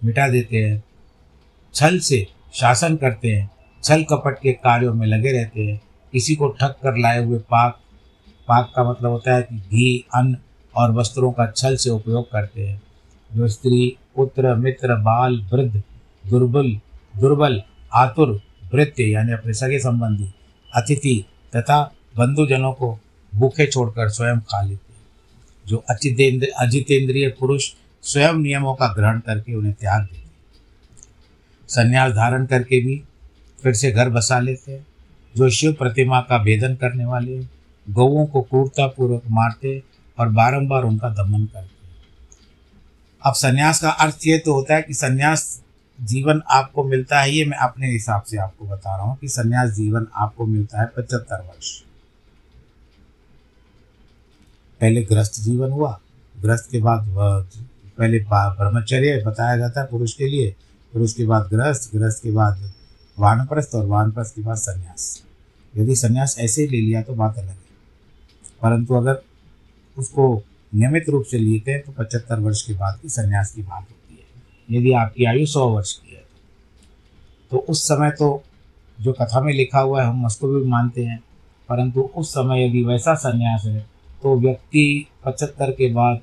मिटा 0.03 0.29
देते 0.29 0.57
हैं। 0.57 0.83
छल 1.73 1.99
से 1.99 2.27
शासन 2.59 2.95
करते 2.95 3.35
हैं, 3.35 3.51
छल 3.83 4.03
कपट 4.03 4.39
के 4.41 4.51
कार्यों 4.51 4.93
में 4.93 5.07
लगे 5.07 5.31
रहते 5.31 5.61
हैं। 5.61 5.81
किसी 6.11 6.35
को 6.35 6.47
ठग 6.47 6.67
कर 6.67 6.97
लाए 6.97 7.25
हुए 7.25 7.39
पाक 7.39 7.79
पाक 8.47 8.73
का 8.75 8.91
मतलब 8.91 9.11
होता 9.11 9.35
है 9.35 9.41
कि 9.41 9.55
घी, 9.55 10.05
अन्न 10.15 10.37
और 10.75 10.91
वस्त्रों 10.91 11.31
का 11.31 11.51
छल 11.51 11.75
से 11.75 11.89
उपयोग 11.89 12.31
करते 12.31 12.67
हैं। 12.67 12.81
जो 13.33 13.47
स्त्री, 13.47 13.97
पुत्र, 14.15 14.55
मित्र, 14.55 14.95
बाल, 14.95 15.49
वृद्ध, 15.53 15.83
दुर्बल 16.29 16.79
दुर्बल, 17.19 17.61
आतुर 17.93 18.41
वृत्य 18.73 19.03
यानी 19.03 19.31
अपने 19.31 19.53
सगे 19.53 19.79
संबंधी, 19.79 20.33
अतिथि 20.75 21.25
तथा 21.55 21.93
बंधुजनों 22.17 22.73
को 22.73 22.99
भूखे 23.35 23.67
छोड़कर 23.67 24.09
स्वयं 24.09 24.39
खा 24.39 24.61
लेते 24.61 24.93
हैं। 24.93 25.01
जो 25.67 25.83
अचितेंद्र, 25.89 26.47
अजितेंद्रिय 26.59 27.29
पुरुष 27.39 27.73
स्वयं 28.03 28.33
नियमों 28.33 28.75
का 28.75 28.87
ग्रहण 28.87 29.19
करके 29.19 29.55
उन्हें 29.55 29.73
त्याग 29.73 30.01
देते 30.01 30.26
संन्यास 31.69 32.11
धारण 32.13 32.45
करके 32.45 32.79
भी 32.85 33.01
फिर 33.63 33.73
से 33.73 33.91
घर 33.91 34.09
बसा 34.09 34.39
लेते 34.39 34.71
हैं। 34.71 34.85
जो 35.35 35.49
शिव 35.49 35.73
प्रतिमा 35.73 36.19
का 36.21 36.37
भेदन 36.43 36.75
करने 36.75 37.05
वाले 37.05 37.39
गौओं 37.87 38.25
को 38.25 38.41
क्रूरतापूर्वक 38.41 39.23
मारते 39.29 39.81
और 40.17 40.29
बारंबार 40.29 40.83
उनका 40.83 41.09
दमन 41.13 41.45
करते 41.45 41.75
अब 43.21 43.33
संन्यास 43.33 43.81
का 43.81 43.89
अर्थ 43.89 44.27
ये 44.27 44.37
तो 44.37 44.53
होता 44.53 44.75
है 44.75 44.81
कि 44.81 44.93
संन्यास 44.93 45.61
जीवन 45.99 46.41
आपको 46.49 46.83
मिलता 46.83 47.19
है, 47.19 47.31
ये 47.31 47.45
मैं 47.45 47.57
अपने 47.57 47.91
हिसाब 47.91 48.23
से 48.23 48.37
आपको 48.37 48.65
बता 48.65 48.95
रहा 48.95 49.05
हूँ 49.05 49.17
कि 49.17 49.27
संन्यास 49.27 49.69
जीवन 49.69 50.07
आपको 50.15 50.45
मिलता 50.45 50.79
है 50.81 50.85
पचहत्तर 50.87 51.41
वर्ष। 51.41 51.71
पहले 54.81 55.01
ग्रस्त 55.01 55.39
जीवन 55.41 55.71
हुआ, 55.71 55.99
ग्रस्त 56.35 56.69
के 56.71 56.81
बाद, 56.81 57.07
पहले 57.97 58.19
ब्रह्मचर्य 58.21 59.23
बताया 59.25 59.57
जाता 59.57 59.81
है 59.81 59.87
पुरुष 59.87 60.13
के 60.13 60.27
लिए 60.27 60.55
फिर 60.97 61.03
उसके 61.05 61.25
बाद 61.25 61.49
गृहस्थ 61.51 61.91
गृहस्थ 61.95 62.23
के 62.23 62.31
बाद 62.31 62.61
वानप्रस्थ 63.17 63.75
और 63.75 63.85
वानप्रस्थ 63.85 64.35
के 64.35 64.41
बाद 64.41 64.55
संन्यास। 64.57 65.23
यदि 65.73 65.95
संन्यास 65.95 66.35
ऐसे 66.39 66.61
ही 66.61 66.67
ले 66.67 66.79
लिया 66.81 67.01
तो 67.01 67.13
बात 67.13 67.37
अलग 67.37 67.47
है। 67.47 67.57
परंतु 68.61 68.93
अगर 68.95 69.21
उसको 69.97 70.25
नियमित 70.75 71.09
रूप 71.09 71.25
से 71.25 71.37
लेते 71.37 71.71
हैं 71.71 71.81
तो 71.81 71.91
पचहत्तर 71.91 72.39
वर्ष 72.39 72.61
के 72.61 72.73
बाद 72.73 72.99
की 73.01 73.09
संन्यास 73.09 73.51
की 73.51 73.61
बात 73.61 73.81
होती 73.81 74.15
है। 74.15 74.79
यदि 74.79 74.93
आपकी 74.93 75.25
आयु 75.25 75.45
सौ 75.45 75.67
वर्ष 75.69 75.93
की 75.93 76.15
है 76.15 76.23
तो 77.51 77.57
उस 77.69 77.83
समय 77.83 78.11
तो 78.11 78.43
जो 78.99 79.13
कथा 79.13 79.41
में 79.41 79.53
लिखा 79.53 79.79
हुआ 79.79 80.01
है, 80.01 80.07
हम 80.07 80.25
उसको 80.25 80.47
भी 80.47 80.65
मानते 80.65 81.05
हैं। 81.05 81.19
परंतु 81.69 82.01
उस 82.15 82.31
समय 82.31 82.65
यदि 82.65 82.83
वैसा 82.83 83.15
संन्यास 83.15 83.65
है 83.65 83.79
तो 84.23 84.39
व्यक्ति 84.39 85.07
पचहत्तर 85.25 85.71
के 85.71 85.93
बाद 85.93 86.19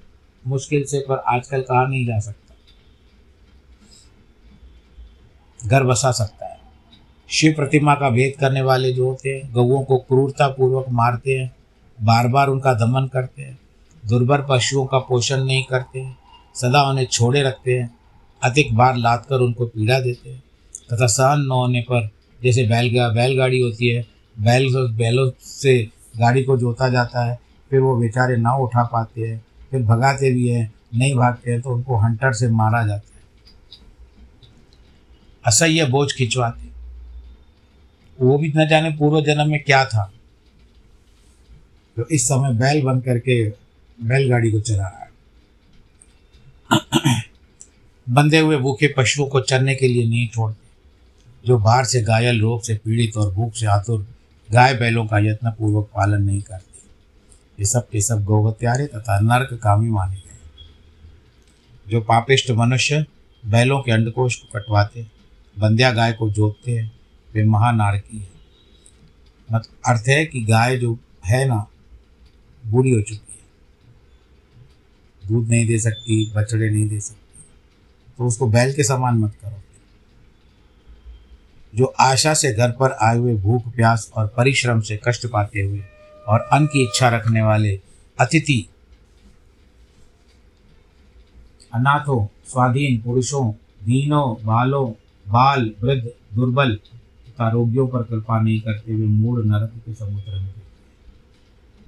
मुश्किल 0.47 0.85
से, 0.85 1.05
पर 1.09 1.17
आजकल 1.17 1.61
कहा 1.63 1.87
नहीं 1.87 2.07
जा 2.07 2.19
सकता। 2.21 2.44
घर 5.65 5.83
बसा 5.83 6.11
सकता 6.13 6.47
है। 6.47 6.59
शिव 7.29 7.53
प्रतिमा 7.53 7.95
का 7.95 8.11
भेद 8.11 8.33
करने 8.41 8.63
वाले 8.63 8.93
जो 8.93 9.09
होते 9.09 9.31
हैं 9.31 9.53
गौओं 9.53 9.83
को 9.85 9.99
क्रूरता 9.99 10.49
पूर्वक 10.49 10.87
मारते 10.91 11.39
हैं 11.39 11.51
बार 11.99 12.29
बार 12.29 12.49
उनका 12.49 12.73
दमन 12.75 13.07
करते 13.07 13.43
हैं, 13.43 13.59
दुर्बल 14.03 14.45
पशुओं 14.51 14.85
का 14.87 14.99
पोषण 14.99 15.45
नहीं 15.45 15.65
करते 15.65 16.01
हैं, 16.01 16.17
सदा 16.55 16.83
उन्हें 16.83 17.07
छोड़े 17.07 17.43
रखते 17.43 17.79
हैं, 17.79 17.91
अधिक 18.43 18.75
बार 18.77 18.97
लाद 18.97 19.25
कर 19.29 19.41
उनको 19.41 19.67
पीड़ा 19.67 19.99
देते 20.01 20.31
हैं, 20.31 20.43
तथा 20.93 21.07
सहन 21.07 21.41
न 21.41 21.51
होने 21.51 21.81
पर 21.81 22.09
जैसे 22.41 22.63
बैल 22.63 22.91
बैलगाड़ी 23.15 23.61
होती 23.61 23.89
है, 23.89 24.05
बैल 24.37 24.69
बैलों 24.93 25.31
से 25.41 25.79
गाड़ी 26.19 26.43
को 26.45 26.57
जोता 26.57 26.89
जाता 26.89 27.25
है, 27.25 27.39
फिर 27.71 27.81
वो 27.81 27.97
बेचारे 27.97 28.37
ना 28.37 28.55
उठा 28.57 28.83
पाते 28.83 29.21
हैं, 29.21 29.45
फिर 29.71 29.83
भगाते 29.83 30.31
भी 30.31 30.49
हैं, 30.49 30.73
नहीं 30.95 31.15
भागते 31.15 31.51
हैं 31.51 31.61
तो 31.61 31.71
उनको 31.71 31.97
हंटर 31.97 32.33
से 32.33 32.49
मारा 32.49 32.87
जाता 32.87 33.09
है। 33.09 33.14
असह्य 35.47 35.87
बोझ 35.87 36.13
खिंचवाते। 36.13 36.69
वो 38.19 38.39
भी 38.39 38.53
न 38.57 38.69
जाने 38.69 38.91
पूर्व 38.91 39.21
जन्म 39.21 39.51
में 39.51 39.63
क्या 39.63 39.85
था। 39.85 40.13
तो 41.97 42.07
इस 42.09 42.25
समय 42.25 42.53
बैल 42.55 42.83
बन 42.83 43.01
करके 43.01 43.49
बैलगाड़ी 43.99 44.53
को 44.53 44.61
चला 44.61 44.89
रहा 44.89 44.99
है। 44.99 45.13
बंधे 48.07 48.39
हुए 48.39 48.57
भूखे 48.57 48.95
पशुओं 48.97 49.27
को 49.27 49.41
चरने 49.41 49.75
के 49.75 49.89
लिए 49.89 50.09
नहीं 50.09 50.29
छोड़ते। 50.29 50.67
जो 51.47 51.59
बाहर 51.59 51.85
से 51.85 52.03
घायल, 52.03 52.41
रोग 52.41 52.63
से 52.63 52.75
पीड़ित 52.75 53.17
और 53.17 53.33
भूख 53.35 53.55
से 53.55 53.67
आतुर, 53.67 54.07
गाय 54.53 54.75
बैलों 54.75 55.07
का 55.07 55.19
यत्न 55.19 55.51
पूर्वक 55.51 55.91
पालन 55.95 56.23
नहीं 56.23 56.43
करते। 56.43 56.83
ये 57.61 57.67
सब 57.67 57.89
के 57.89 58.01
सब 58.01 58.25
गौहत्यारे 58.25 58.87
तथा 58.87 59.19
नर्क 59.21 59.55
कामी 59.63 59.91
माने 59.91 60.17
गए 60.17 60.39
जो 61.89 62.01
पापिष्ट 62.01 62.51
मनुष्य 62.51 63.05
बैलों 63.47 63.81
के 63.83 63.93
अंडकोश 63.93 64.37
को 64.37 64.59
कटवाते 64.59 65.14
बंध्या 65.59 65.93
गाय 65.93 66.13
को 66.13 66.31
जोतते 66.31 66.73
हैं, 66.73 66.93
वे 67.35 67.45
महानारकी 67.45 68.19
है। 68.19 68.29
मत, 69.53 69.69
अर्थ 69.87 70.09
है 70.09 70.27
कि 70.27 70.41
गाय 70.41 70.77
जो 70.77 70.99
है 71.27 71.45
ना, 71.45 71.67
बूढ़ी 72.67 72.91
हो 72.91 73.03
चुकी 73.03 73.33
है। 73.33 73.45
दूध 75.29 75.49
नहीं 75.49 75.67
दे 75.67 75.79
सकती, 75.79 76.33
बछड़े 76.37 76.71
नहीं 76.71 76.89
दे 76.89 77.01
सकती। 77.01 77.43
तो 78.19 78.27
उसको 78.27 78.47
बैल 78.47 78.75
के 78.75 78.85
समान 78.85 79.15
मत 79.15 79.35
करो। 79.43 79.61
जो 81.75 81.85
आशा 81.85 82.35
से 82.35 82.55
घर 82.55 82.71
पर 82.71 82.93
आए 82.93 83.17
हुए 83.17 83.35
भूख, 83.35 83.75
प्यास 83.75 84.13
और 84.17 84.27
परिश्रम 84.27 84.81
से 84.81 85.01
कष्ट 85.09 85.27
पाते 85.27 85.61
हुए 85.61 85.85
और 86.29 86.41
अन्न 86.41 86.67
की 86.67 86.83
इच्छा 86.83 87.09
रखने 87.09 87.43
वाले 87.43 87.81
अतिथि, 88.21 88.69
अनाथों, 91.75 92.27
स्वाधीन 92.47 93.03
पुरुषों, 93.03 93.53
दीनों, 93.83 94.47
बालों 94.47 95.04
बाल, 95.29 95.73
वृद्ध, 95.83 96.11
दुर्बल 96.35 96.75
तथा 97.29 97.51
रोगियों 97.51 97.89
पर 97.89 98.03
कृपा 98.03 98.41
नहीं 98.41 98.61
करते 98.61 98.93
हुए 98.93 99.07
मूड 99.07 99.47
नरक 99.47 99.73
के 99.87 99.95
समुद्र 99.95 100.41
में 100.41 100.55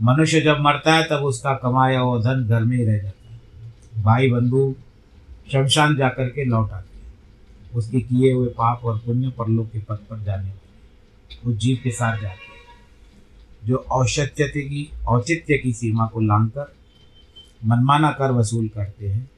मनुष्य 0.03 0.41
जब 0.41 0.57
मरता 0.61 0.95
है, 0.95 1.05
तब 1.05 1.17
उसका 1.17 1.55
कमाया 1.55 2.01
हुआ 2.01 2.21
धन 2.21 2.49
घर 2.49 2.65
में 2.65 2.77
ही 2.77 2.85
रह 2.85 2.99
जाता 2.99 3.33
है। 3.33 3.41
भाई 4.03 4.31
बंधु, 4.31 4.75
शमशान 5.53 5.97
जाकर 5.97 6.29
के 6.29 6.45
लौट 6.45 6.71
आते 6.71 6.97
हैं। 6.97 7.13
उसके 7.75 8.01
किए 8.01 8.33
हुए 8.33 8.49
पाप 8.49 8.85
और 8.85 8.99
पुण्य 8.99 9.31
परलोक 9.31 9.67
के 9.67 9.79
पद 9.79 9.97
पर 9.97 10.21
जाने 10.21 10.53
उस 11.47 11.57
जीव 11.57 11.79
के 11.85 11.91
साथ 11.91 12.13
जाते 12.13 12.27
हैं। 12.27 12.47
जो 13.65 13.77
औचित्य 13.77 14.49
की 14.49 14.91
औचित्य 15.09 15.59
की 15.59 15.73
सीमा 15.73 16.07
को 16.07 16.21
लांघकर, 16.21 16.75
मनमाना 17.65 18.11
कर 18.11 18.31
वसूल 18.31 18.69
करते 18.69 19.09
हैं, 19.09 19.31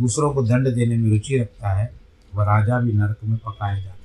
दूसरों 0.00 0.34
को 0.34 0.42
दंड 0.42 0.74
देने 0.74 0.96
में 0.96 1.10
रुचि 1.10 1.38
रखता 1.38 1.70
है 1.70 2.01
वह 2.34 2.44
राजा 2.44 2.80
भी 2.80 2.92
नरक 2.92 3.16
में 3.24 3.38
पकाया 3.38 3.74
जाता 3.74 3.88
है। 3.88 4.02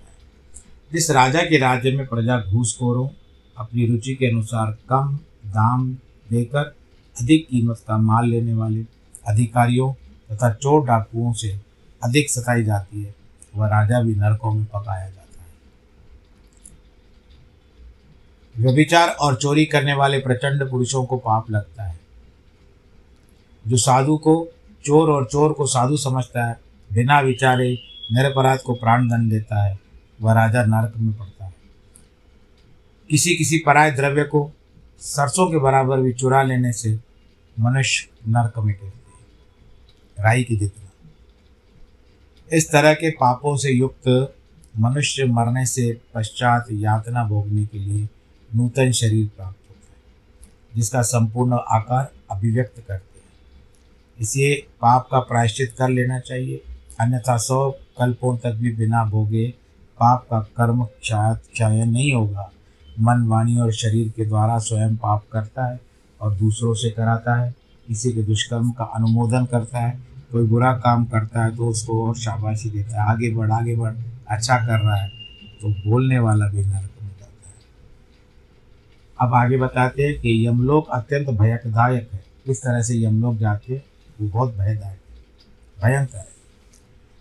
जिस 0.94 1.12
राजा 1.12 1.42
के 1.42 1.58
राज्य 1.58 1.92
में 1.92 2.08
प्रजा 2.08 2.40
घूसखोरों 2.40 3.10
अपनी 3.58 3.86
रुचि 3.86 4.16
के 4.16 4.26
अनुसार 4.32 4.78
कम 4.90 5.20
दाम 5.46 5.94
देकर 6.30 6.76
अधिक 7.22 7.48
कीमत 7.48 7.84
का 7.88 7.98
माल 7.98 8.30
लेने 8.30 8.54
वाले 8.54 8.86
अधिकारियों 9.28 9.94
तथा 10.32 10.54
चोर 10.54 10.86
डाकुओं 10.86 11.34
से 11.34 11.62
अधिक 12.04 12.30
सताई 12.30 12.64
जाती 12.64 13.04
है, 13.04 13.16
वह 13.56 13.68
राजा 13.68 14.02
भी 14.02 14.16
नरकों 14.16 14.54
में 14.54 14.66
पकाया 14.66 15.10
जाता 15.10 15.42
है। 15.42 15.48
व्यभिचार 18.58 19.10
और 19.10 19.36
चोरी 19.36 19.66
करने 19.66 19.94
वाले 19.94 20.20
प्रचंड 20.20 20.70
पुरुषों 20.72 21.06
को 21.06 21.18
पाप 21.18 21.52
लगता 21.52 21.84
है। 21.84 22.00
जो 23.68 23.78
साधु 23.78 24.18
को, 24.18 24.48
चोर 24.86 25.10
और 25.10 25.26
चोर 25.26 25.54
को 25.54 25.68
साधु 25.68 25.98
समझता 25.98 26.46
है, 26.46 26.60
बिना 26.94 27.20
विचारे 27.20 27.80
निरपराध 28.12 28.60
को 28.60 28.74
प्राण 28.74 29.08
दंड 29.08 29.30
देता 29.30 29.64
है, 29.64 29.80
वह 30.22 30.34
राजा 30.34 30.66
नरक 30.66 30.94
में 30.98 31.18
पड़ता 31.18 31.46
है। 31.46 31.54
किसी 33.10 33.36
किसी 33.36 33.58
पराय 33.58 33.92
द्रव्य 33.92 34.24
को 34.24 34.52
सरसों 35.00 35.52
के 35.52 35.58
बराबर 35.58 36.00
भी 36.00 36.14
चुरा 36.14 36.44
लेने 36.44 36.72
से 36.72 37.00
मनुष्य 37.60 38.10
नरक 38.28 38.54
में 38.58 38.76
गिरते 38.82 38.86
हैं 38.86 39.26
राई 40.20 40.44
की 40.44 40.56
जितना। 40.56 40.92
इस 42.54 42.72
तरह 42.72 42.94
के 42.94 43.10
पापों 43.10 43.58
से 43.58 43.72
युक्त 43.72 44.36
मनुष्य 44.80 45.26
मरने 45.26 45.66
से 45.66 46.02
पश्चात 46.16 46.66
यातना 46.72 47.24
भोगने 47.24 47.66
के 47.66 47.80
लिए 47.80 48.10
नूतन 48.56 48.92
शरीर 48.92 49.28
प्राप्त 49.38 49.58
होता 49.70 49.94
है, 49.94 49.98
जिसका 50.76 51.02
संपूर्ण 51.02 51.54
आकार 51.54 52.12
अभिव्यक्त 52.32 52.84
करते 52.88 53.20
हैं। 53.20 53.26
इसलिए 54.20 54.56
पाप 54.56 55.08
का 55.12 55.20
प्रायश्चित 55.20 55.76
कर 55.78 55.90
लेना 55.90 56.20
चाहिए। 56.20 56.62
अन्यथा 57.00 57.38
सौ 57.40 57.70
कल्पों 58.00 58.36
तक 58.38 58.54
भी 58.54 58.72
बिना 58.76 59.04
भोगे 59.06 59.48
पाप 60.00 60.26
का 60.32 60.40
कर्म 60.58 60.84
क्षय 61.02 61.84
नहीं 61.86 62.14
होगा। 62.14 62.50
मन, 63.00 63.26
वाणी 63.28 63.58
और 63.58 63.72
शरीर 63.74 64.10
के 64.10 64.26
द्वारा 64.26 64.58
स्वयं 64.60 64.96
पाप 64.98 65.24
करता 65.32 65.66
है 65.66 65.80
और 66.22 66.34
दूसरों 66.36 66.74
से 66.74 66.90
कराता 66.90 67.36
है। 67.36 67.54
किसी 67.88 68.12
के 68.12 68.24
दुष्कर्म 68.24 68.72
का 68.72 68.84
अनुमोदन 68.86 69.46
करता 69.46 69.80
है, 69.80 69.92
कोई 70.32 70.48
बुरा 70.48 70.72
काम 70.76 71.06
करता 71.06 71.44
है 71.44 71.56
तो 71.56 71.68
उसको 71.68 72.08
और 72.08 72.16
शाबाशी 72.18 72.70
देता 72.70 72.94
है। 72.94 73.10
आगे 73.10 73.34
बढ़ 73.36 73.52
आगे 73.52 73.76
बढ़ 73.76 73.94
अच्छा 74.28 74.58
कर 74.58 74.80
रहा 74.80 74.96
है 74.96 75.10
तो 75.62 75.70
बोलने 75.82 76.20
वाला 76.20 76.48
भी 76.48 76.58
नरक 76.60 77.04
में 77.04 77.10
जाता 77.10 77.50
है। 77.50 77.56
अब 79.20 79.34
आगे 79.36 79.58
बताते 79.58 80.04
हैं 80.04 80.20
कि 80.22 80.48
यमलोक 80.48 80.90
अत्यंत 80.92 81.30
भयकदायक 81.32 82.10
है। 82.14 82.24
इस 82.46 82.62
तरह 82.62 82.82
से 82.82 83.04
यमलोक 83.04 83.42
हैं 83.42 83.84
वो 84.20 84.30
बहुत 84.30 84.50
भयदायक 84.52 84.84
है, 84.84 85.00
भयंकर 85.78 86.18
है। 86.18 86.36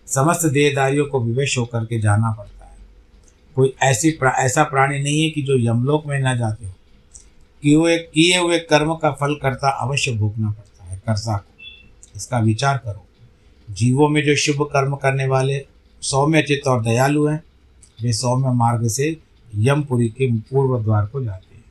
समस्त 0.06 0.46
देहदारियों 0.46 1.06
को 1.06 1.20
विवेश 1.20 1.58
होकर 1.58 1.84
के 1.84 2.00
जाना 2.00 2.30
पड़ता 2.30 2.64
है। 2.64 2.76
कोई 3.56 3.74
ऐसी 3.82 4.10
प्रा, 4.10 4.30
ऐसा 4.30 4.64
प्राणी 4.64 5.02
नहीं 5.02 5.24
है 5.24 5.30
कि 5.30 5.42
जो 5.42 5.58
यमलोक 5.58 6.06
में 6.06 6.20
न 6.20 6.38
जाते 6.38 6.66
हो। 6.66 6.72
कि 7.62 7.72
हुए 7.72 7.98
किए 7.98 8.38
हुए 8.38 8.58
कर्म 8.58 8.94
का 8.94 9.10
फल 9.10 9.34
करता 9.34 9.70
अवश्य 9.70 10.12
भोगना 10.12 10.50
पड़ता 10.50 10.84
है 10.84 11.02
कर्ता 11.06 11.36
को। 11.36 11.54
इसका 12.16 12.38
विचार 12.38 12.78
करो। 12.78 13.06
जीवों 13.70 14.08
में 14.08 14.24
जो 14.24 14.36
शुभ 14.36 14.62
कर्म 14.62 14.96
करने 14.96 15.26
वाले 15.26 15.66
सौम्य 16.00 16.42
चित्त 16.42 16.68
और 16.68 16.82
दयालु 16.82 17.26
हैं 17.26 17.42
वे 18.02 18.12
सौम्य 18.12 18.48
मार्ग 18.48 18.88
से 18.88 19.16
यमपुरी 19.54 20.08
के 20.08 20.32
पूर्व 20.32 20.82
द्वार 20.82 21.06
को 21.06 21.24
जाते 21.24 21.56
हैं। 21.56 21.64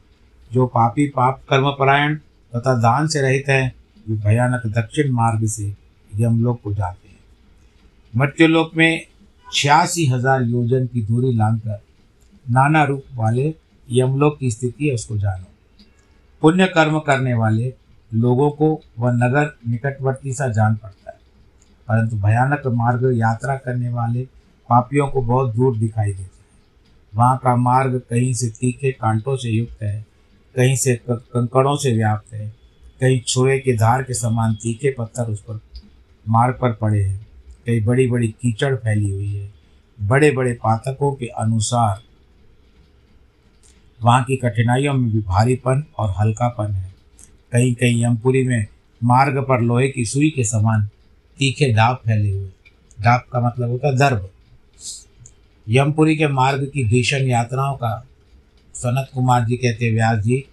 जो 0.53 0.65
पापी 0.65 1.07
पाप 1.07 1.41
कर्म 1.49 1.71
परायण 1.71 2.15
तथा 2.55 2.73
दान 2.77 3.07
से 3.07 3.21
रहित 3.21 3.43
हैं 3.47 3.75
वे 4.09 4.17
भयानक 4.17 4.61
दक्षिण 4.65 5.11
मार्ग 5.11 5.47
से 5.47 5.75
यमलोक 6.15 6.61
को 6.63 6.73
जाते 6.73 7.04
हैं। 7.04 7.04
मृत्युलोक 8.15 8.71
में 8.75 9.05
छियासी 9.47 10.05
हज़ार 10.05 10.43
योजन 10.43 10.85
की 10.87 11.01
दूरी 11.01 11.33
लांघकर 11.35 11.81
नाना 12.45 12.83
रूप 12.83 13.03
वाले 13.15 13.53
यमलोक 13.89 14.37
की 14.39 14.51
स्थिति 14.51 14.87
है, 14.87 14.93
उसको 14.93 15.17
जानो। 15.17 15.45
पुण्य 16.41 16.67
कर्म 16.67 16.99
करने 16.99 17.33
वाले 17.33 17.73
लोगों 18.11 18.49
को 18.51 18.81
वह 18.99 19.11
नगर 19.11 19.51
निकटवर्ती 19.67 20.33
सा 20.33 20.47
जान 20.47 20.75
पड़ता 20.75 21.11
है। 21.11 21.17
परंतु 21.87 22.17
भयानक 22.17 22.67
मार्ग 22.67 23.11
यात्रा 23.13 23.55
करने 23.55 23.89
वाले 23.89 24.23
पापियों 24.69 25.07
को 25.07 25.21
बहुत 25.21 25.55
दूर 25.55 25.77
दिखाई 25.77 26.11
देता 26.11 26.23
है। 26.23 26.43
वहाँ 27.13 27.37
का 27.37 27.55
मार्ग 27.55 28.01
कहीं 28.09 28.33
से 28.33 28.49
तीखे 28.49 28.91
कांटों 28.91 29.35
से 29.37 29.49
युक्त 29.49 29.83
है, 29.83 30.05
कहीं 30.55 30.75
से 30.75 30.95
कंकड़ों 31.09 31.75
से 31.77 31.91
व्याप्त 31.91 32.33
है, 32.33 32.47
कहीं 33.01 33.19
छुए 33.27 33.59
के 33.59 33.75
धार 33.77 34.03
के 34.03 34.13
समान 34.13 34.55
तीखे 34.55 34.95
पत्थर 34.97 35.31
उस 35.31 35.41
पर, 35.41 35.59
मार्ग 36.25 36.57
पर 36.61 36.73
पड़े 36.73 37.03
हैं। 37.03 37.25
कहीं 37.65 37.83
बड़ी 37.85 38.07
बड़ी 38.07 38.27
कीचड़ 38.27 38.75
फैली 38.75 39.09
हुई 39.09 39.35
है। 39.35 39.51
बड़े 40.01 40.31
बड़े 40.31 40.53
पातकों 40.53 41.11
के 41.13 41.25
अनुसार 41.25 42.01
वहाँ 44.03 44.23
की 44.23 44.35
कठिनाइयों 44.35 44.93
में 44.93 45.11
भी 45.11 45.19
भारीपन 45.19 45.83
और 45.97 46.13
हल्कापन 46.19 46.71
है। 46.71 46.93
कहीं 47.51 47.73
कहीं 47.75 48.03
यमपुरी 48.03 48.43
में 48.47 48.65
मार्ग 49.03 49.37
पर 49.37 49.61
लोहे 49.61 49.87
की 49.89 50.05
सुई 50.05 50.29
के 50.29 50.43
समान 50.43 50.89
तीखे 51.37 51.73
डाब 51.73 51.95
फैले 51.95 52.29
हुए। 52.29 52.49
डाब 53.01 53.21
का 53.31 53.47
मतलब 53.47 53.69
होता 53.69 53.87
है 53.87 53.95
दर्भ 53.95 54.29
यमपुरी 55.69 56.15
के 56.15 56.27
मार्ग 56.27 56.65
की 56.73 56.83
भीषण 56.83 57.27
यात्राओं 57.27 57.75
का 57.75 58.05
सनत 58.73 59.09
कुमार 59.13 59.45
जी 59.45 59.57
कहते 59.57 59.91
व्यास 59.91 60.23
जी, 60.23 60.43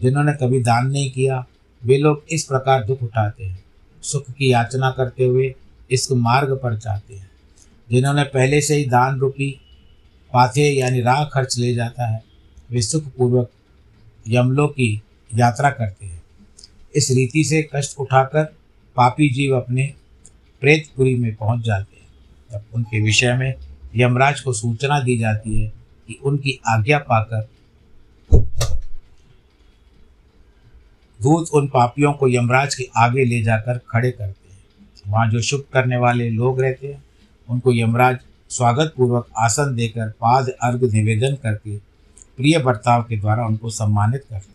जिन्होंने 0.00 0.32
कभी 0.32 0.60
दान 0.60 0.86
नहीं 0.86 1.10
किया, 1.10 1.46
वे 1.84 1.98
लोग 1.98 2.24
इस 2.30 2.44
प्रकार 2.44 2.84
दुख 2.84 3.02
उठाते 3.02 3.44
हैं। 3.44 3.64
सुख 4.02 4.30
की 4.30 4.52
याचना 4.52 4.90
करते 4.90 5.24
हुए 5.24 5.54
इस 5.90 6.10
मार्ग 6.12 6.52
पर 6.62 6.76
जाते 6.76 7.14
हैं, 7.14 7.30
जिन्होंने 7.90 8.22
पहले 8.24 8.60
से 8.60 8.76
ही 8.76 8.84
दान 8.84 9.18
रूपी 9.18 9.50
पाथे 10.32 10.68
यानी 10.70 11.00
राह 11.00 11.24
खर्च 11.24 11.56
ले 11.58 11.74
जाता 11.74 12.06
है, 12.06 12.22
वे 12.70 12.82
सुखपूर्वक 12.82 13.50
यमलों 14.28 14.68
की 14.68 15.02
यात्रा 15.34 15.70
करते 15.70 16.06
हैं। 16.06 16.22
इस 16.96 17.10
रीति 17.10 17.44
से 17.44 17.62
कष्ट 17.74 17.98
उठाकर 17.98 18.44
पापी 18.96 19.28
जीव 19.28 19.56
अपने 19.56 19.92
प्रेतपुरी 20.62 21.14
में 21.14 21.34
पहुँच 21.34 21.64
जाते 21.64 21.96
हैं। 21.96 22.06
तब 22.52 22.64
उनके 22.74 23.00
विषय 23.02 23.34
में 23.34 23.54
यमराज 23.96 24.40
को 24.40 24.52
सूचना 24.52 25.00
दी 25.00 25.18
जाती 25.18 25.60
है 25.62 25.68
कि 26.08 26.18
उनकी 26.24 26.58
आज्ञा 26.68 26.98
पाकर 26.98 27.48
दूत 31.20 31.50
उन 31.54 31.66
पापियों 31.68 32.12
को 32.12 32.28
यमराज 32.28 32.74
के 32.74 32.88
आगे 32.96 33.24
ले 33.24 33.42
जाकर 33.42 33.78
खड़े 33.90 34.10
करते 34.10 34.45
हैं। 34.45 34.45
वहाँ 35.08 35.30
जो 35.30 35.40
शुभ 35.40 35.64
करने 35.72 35.96
वाले 35.96 36.30
लोग 36.30 36.60
रहते 36.60 36.86
हैं, 36.86 37.04
उनको 37.50 37.72
यमराज 37.72 38.18
स्वागत 38.50 38.94
पूर्वक 38.96 39.26
आसन 39.38 39.74
देकर 39.76 40.08
पाद 40.08 40.48
अर्घ 40.48 40.84
निवेदन 40.84 41.34
करके 41.34 41.76
प्रिय 42.36 42.58
बर्ताव 42.58 43.02
के 43.02 43.16
द्वारा 43.16 43.46
उनको 43.46 43.70
सम्मानित 43.70 44.20
करते 44.20 44.34
हैं। 44.34 44.54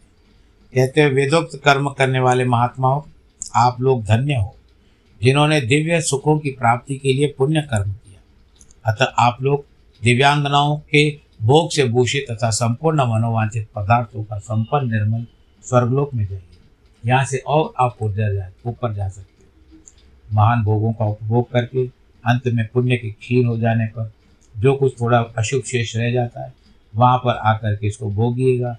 कहते 0.76 1.02
हैं, 1.02 1.12
वेदोक्त 1.12 1.62
कर्म 1.66 1.90
करने 1.90 2.20
वाले 2.20 2.46
महात्माओं, 2.46 3.02
आप 3.56 3.82
लोग 3.82 4.04
धन्य 4.04 4.36
हो, 4.36 4.56
जिन्होंने 5.24 5.62
दिव्य 5.62 6.02
सुखों 6.02 6.40
की 6.40 6.50
प्राप्ति 6.50 6.96
के 6.96 7.14
लिए 7.14 7.36
पुण्य 7.38 7.62
कर्म 7.62 7.92
किया। 7.92 8.92
अतः 8.92 9.06
आप 9.06 9.38
लोग 9.42 9.66
दिव्यांगनाओं 10.04 10.78
के 10.78 11.10
भोग 11.42 11.72
से 11.72 11.84
भूषित 11.84 12.26
तथा 12.32 12.50
संपूर्ण 12.50 13.02
मनोवांछित 13.02 13.68
पदार्थों 13.76 14.24
का 14.24 14.38
संपन्न 14.38 14.92
निर्मल 14.92 15.26
स्वर्गलोक 15.64 16.14
में 16.14 16.26
जाइए। 16.26 16.42
यहाँ 17.06 17.26
से 17.26 17.38
और 17.38 17.74
आप 17.80 17.98
ऊपर 18.02 18.94
जा 18.94 19.10
सकते 19.10 19.31
महान 20.34 20.64
भोगों 20.64 20.94
का 20.94 21.06
उपभोग 21.06 21.52
करके 21.52 21.88
अंत 22.28 22.48
में 22.48 22.68
पुण्य 22.68 22.98
के 22.98 23.12
क्षीण 23.12 23.46
हो 23.46 23.58
जाने 23.58 23.86
पर 23.86 24.12
जो 24.58 24.76
कुछ 24.76 25.02
थोड़ा 25.02 25.18
अशुभ 25.18 25.64
शेष 25.64 25.96
रह 25.96 26.12
जाता 26.12 26.44
है, 26.44 26.54
वहाँ 26.96 27.18
पर 27.18 27.36
आकर 27.36 27.76
के 27.76 27.88
इसको 27.88 28.12
भोगिएगा। 28.12 28.78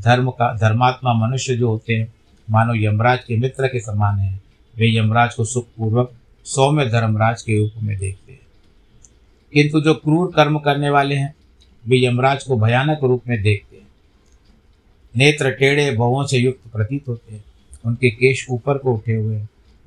धर्म 0.00 0.30
का, 0.30 0.54
धर्मात्मा 0.54 1.12
मनुष्य 1.12 1.56
जो 1.56 1.68
होते 1.68 1.94
हैं, 1.94 2.14
मानो 2.50 2.74
यमराज 2.74 3.24
के 3.24 3.36
मित्र 3.36 3.66
के 3.66 3.80
समान 3.80 4.18
हैं, 4.18 4.42
वे 4.76 4.98
यमराज 4.98 5.34
को 5.34 5.44
सुखपूर्वक 5.44 6.12
सौम्य 6.44 6.86
धर्मराज 6.86 7.42
के 7.42 7.58
रूप 7.58 7.72
में 7.82 7.98
देखते 7.98 8.32
हैं। 8.32 8.40
किंतु 9.52 9.80
जो 9.80 9.94
क्रूर 9.94 10.32
कर्म 10.36 10.58
करने 10.58 10.90
वाले 10.90 11.14
हैं, 11.14 11.34
वे 11.88 12.06
यमराज 12.06 12.44
को 12.44 12.56
भयानक 12.56 12.98
रूप 13.02 13.22
में 13.28 13.42
देखते 13.42 13.76
हैं। 13.76 13.86
नेत्र 15.16 15.50
टेढ़े 15.50 15.90
भवों 15.90 16.26
से 16.26 16.38
युक्त 16.38 16.72
प्रतीत 16.72 17.08
होते 17.08 17.34
हैं। 17.34 17.44
उनके 17.86 18.10
केश 18.10 18.46
ऊपर 18.50 18.78
को 18.78 18.94
उठे 18.94 19.14
हुए 19.14 19.36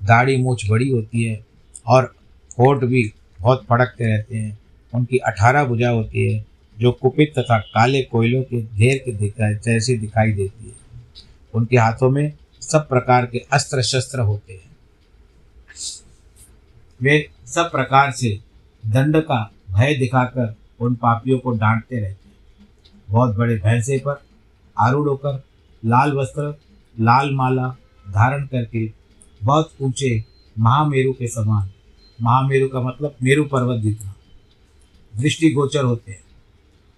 दाढ़ी 0.03 0.37
मूछ 0.37 0.69
बड़ी 0.69 0.89
होती 0.89 1.23
है 1.23 1.45
और 1.87 2.15
होठ 2.59 2.83
भी 2.83 3.13
बहुत 3.41 3.65
फड़कते 3.69 4.05
रहते 4.05 4.37
हैं। 4.37 4.59
उनकी 4.93 5.17
अठारह 5.17 5.65
भुजा 5.65 5.89
होती 5.89 6.33
है, 6.33 6.45
जो 6.79 6.91
कुपित 6.91 7.33
तथा 7.39 7.57
काले 7.57 8.01
कोयलों 8.01 8.43
के 8.43 8.61
ढेर 8.61 8.97
के 8.97 9.11
दिखाई 9.11 9.53
जैसी 9.55 9.97
दिखाई 9.97 10.31
देती 10.31 10.67
है। 10.67 10.75
उनके 11.53 11.77
हाथों 11.77 12.09
में 12.09 12.33
सब 12.61 12.87
प्रकार 12.89 13.25
के 13.25 13.37
अस्त्र 13.53 13.81
शस्त्र 13.81 14.19
होते 14.19 14.53
हैं। 14.53 14.75
वे 17.01 17.29
सब 17.45 17.71
प्रकार 17.71 18.11
से 18.11 18.39
दंड 18.85 19.17
का 19.17 19.51
भय 19.71 19.93
दिखाकर 19.93 20.55
उन 20.79 20.95
पापियों 20.95 21.39
को 21.39 21.51
डांटते 21.51 21.95
रहते 21.95 22.29
हैं। 22.29 22.65
बहुत 23.09 23.35
बड़े 23.35 23.55
भैंसे 23.55 23.97
पर 23.97 24.21
आरूढ़ 24.79 25.07
होकर 25.07 25.43
लाल 25.85 26.13
वस्त्र, 26.13 26.59
लाल 26.99 27.35
माला 27.35 27.75
धारण 28.09 28.45
करके 28.45 28.87
बहुत 29.43 29.73
ऊँचे 29.81 30.25
महामेरु 30.59 31.13
के 31.13 31.27
समान। 31.27 31.69
महामेरु 32.21 32.69
का 32.69 32.81
मतलब 32.81 33.15
मेरु 33.23 33.43
पर्वत 33.43 33.81
जितना। 33.81 34.15
दृष्टि 35.21 35.51
गोचर 35.51 35.83
होते 35.83 36.11
हैं। 36.11 36.21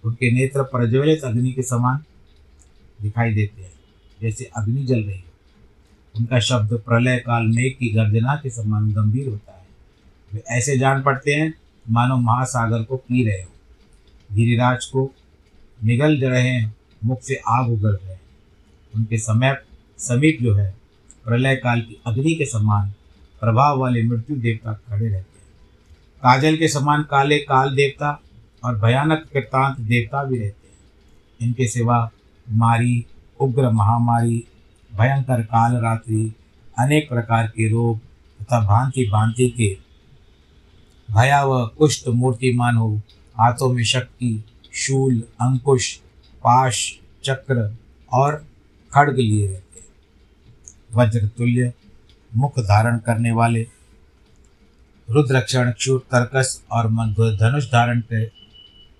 उनके 0.04 0.30
नेत्र 0.30 0.62
प्रज्वलित 0.62 1.22
अग्नि 1.22 1.52
के 1.52 1.62
समान 1.62 2.04
दिखाई 3.02 3.34
देते 3.34 3.62
हैं। 3.62 3.72
जैसे 4.20 4.44
अग्नि 4.44 4.84
जल 4.84 5.02
रही 5.02 5.18
हो। 5.18 5.30
उनका 6.18 6.40
शब्द 6.40 6.72
प्रलय 6.72 7.16
काल 7.16 7.46
मेघ 7.46 7.72
की 7.72 7.88
गर्जना 7.88 8.34
के 8.42 8.50
समान 8.50 8.92
गंभीर 8.92 9.28
होता 9.28 9.52
है। 9.52 9.66
वे 10.32 10.42
ऐसे 10.48 10.78
जान 10.78 11.02
पड़ते 11.02 11.32
हैं, 11.32 11.54
मानो 11.90 12.16
महासागर 12.16 12.82
को 12.82 12.96
पी 12.96 13.24
रहे 13.24 13.42
हो। 13.42 13.50
गिरिराज 14.36 14.84
को 14.84 15.14
निगल 15.84 16.20
रहे 16.20 16.48
हैं, 16.48 16.76
मुख 17.04 17.22
से 17.22 17.34
आग 17.48 17.70
उगल 17.70 17.92
रहे 17.92 18.12
हैं। 18.12 18.20
उनके 18.96 19.18
समय 19.18 19.62
समीप 19.98 20.38
जो 20.42 20.54
है 20.54 20.79
प्रलय 21.24 21.56
काल 21.56 21.80
की 21.80 22.02
अग्नि 22.06 22.34
के 22.34 22.44
समान 22.44 22.90
प्रभाव 23.40 23.78
वाले 23.78 24.02
मृत्यु 24.02 24.36
देवता 24.36 24.72
खड़े 24.72 25.04
रहते 25.04 25.16
हैं। 25.16 25.48
काजल 26.22 26.56
के 26.56 26.68
समान 26.68 27.02
काले 27.02 27.38
काल 27.38 27.74
देवता 27.74 28.22
और 28.64 28.78
भयानक 28.78 29.26
कृतांत 29.32 29.80
देवता 29.80 30.24
भी 30.24 30.38
रहते 30.38 30.68
हैं। 30.68 30.78
इनके 31.40 31.68
सिवा 31.68 32.10
मारी, 32.50 33.06
उग्र 33.40 33.70
महामारी, 33.70 34.44
भयंकर 34.92 35.42
काल 35.42 35.76
रात्रि, 35.76 36.34
अनेक 36.78 37.08
प्रकार 37.08 37.46
के 37.46 37.68
रोग 37.68 37.98
तथा 38.42 38.60
भांति 38.60 39.10
भांति 39.12 39.48
के 39.48 39.78
भयावह 41.14 41.64
कुष्ठ 41.64 42.08
मूर्तिमान 42.08 42.76
हो, 42.76 43.00
हाथों 43.40 43.72
में 43.72 43.84
शक्ति, 43.84 44.44
शूल, 44.74 45.22
अंकुश, 45.40 45.96
पाश, 46.36 46.98
चक्र 47.24 47.76
और 48.12 48.46
खड़ग 48.94 49.16
लिए 49.18 49.46
रहते 49.46 49.80
हैं। 49.80 49.86
वज्र 50.94 51.26
तुल्य, 51.26 51.72
मुख 52.36 52.58
धारण 52.58 52.98
करने 52.98 53.32
वाले, 53.32 53.66
रुद्रक्षण, 55.08 55.70
क्षुर 55.70 56.00
तर्कस 56.12 56.62
और 56.70 56.88
धनुष 57.36 57.66
धारण 57.66 58.00
के 58.00 58.24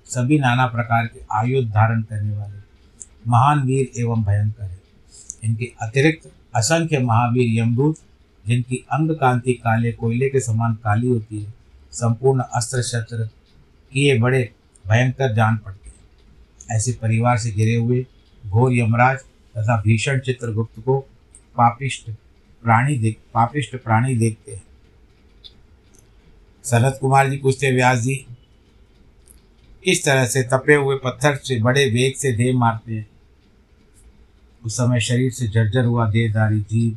सभी 0.07 0.39
नाना 0.39 0.67
प्रकार 0.67 1.07
के 1.07 1.21
आयुध 1.33 1.69
धारण 1.71 2.03
करने 2.03 2.37
वाले 2.37 2.59
महान 3.29 3.63
वीर 3.63 4.01
एवं 4.01 4.23
भयंकर 4.23 4.65
है। 4.65 4.79
इनके 5.45 5.73
अतिरिक्त 5.83 6.31
असंख्य 6.57 6.99
महावीर 6.99 7.59
यमदूत, 7.59 7.97
जिनकी 8.47 8.77
अंग 8.93 9.11
कांति 9.11 9.53
काले 9.53 9.93
कोयले 9.93 10.29
के 10.29 10.41
समान 10.41 10.75
काली 10.75 11.09
होती 11.09 11.43
है, 11.43 11.55
संपूर्ण 11.93 12.43
अस्त्र 12.55 12.83
शस्त्र 12.83 13.29
किए 13.93 14.19
बड़े 14.19 14.53
भयंकर 14.87 15.35
जान 15.35 15.57
पड़ते 15.57 15.89
हैं। 15.89 16.77
ऐसे 16.77 16.93
परिवार 16.93 17.39
से 17.39 17.51
घिरे 17.51 17.75
हुए 17.75 18.07
घोर 18.47 18.73
यमराज 18.73 19.19
तथा 19.55 19.81
भीषण 19.81 20.19
चित्रगुप्त 20.19 20.81
को 20.81 20.99
पापिष्ट 21.57 22.11
प्राणी 22.63 22.99
देख, 22.99 23.19
पापिष्ट 23.35 23.77
प्राणी 23.77 24.15
देखते 24.15 24.53
हैं। 24.53 24.63
शरद 26.65 26.99
कुमार 27.01 27.31
जी 27.31 27.37
पूछते 27.37 27.73
व्यास 27.73 27.99
जी, 27.99 28.27
इस 29.85 30.05
तरह 30.05 30.27
से 30.27 30.43
तपे 30.43 30.75
हुए 30.75 30.97
पत्थर 30.97 31.37
से, 31.37 31.61
बड़े 31.61 31.91
वेग 31.91 32.15
से 32.15 32.33
देह 32.33 32.59
मारते 32.59 32.95
हैं। 32.95 33.09
उस 34.65 34.75
समय 34.75 35.01
शरीर 35.01 35.31
से 35.31 35.49
जर्जर 35.49 35.85
हुआ 35.85 36.11
देहधारी 36.11 36.61
जीव 36.61 36.95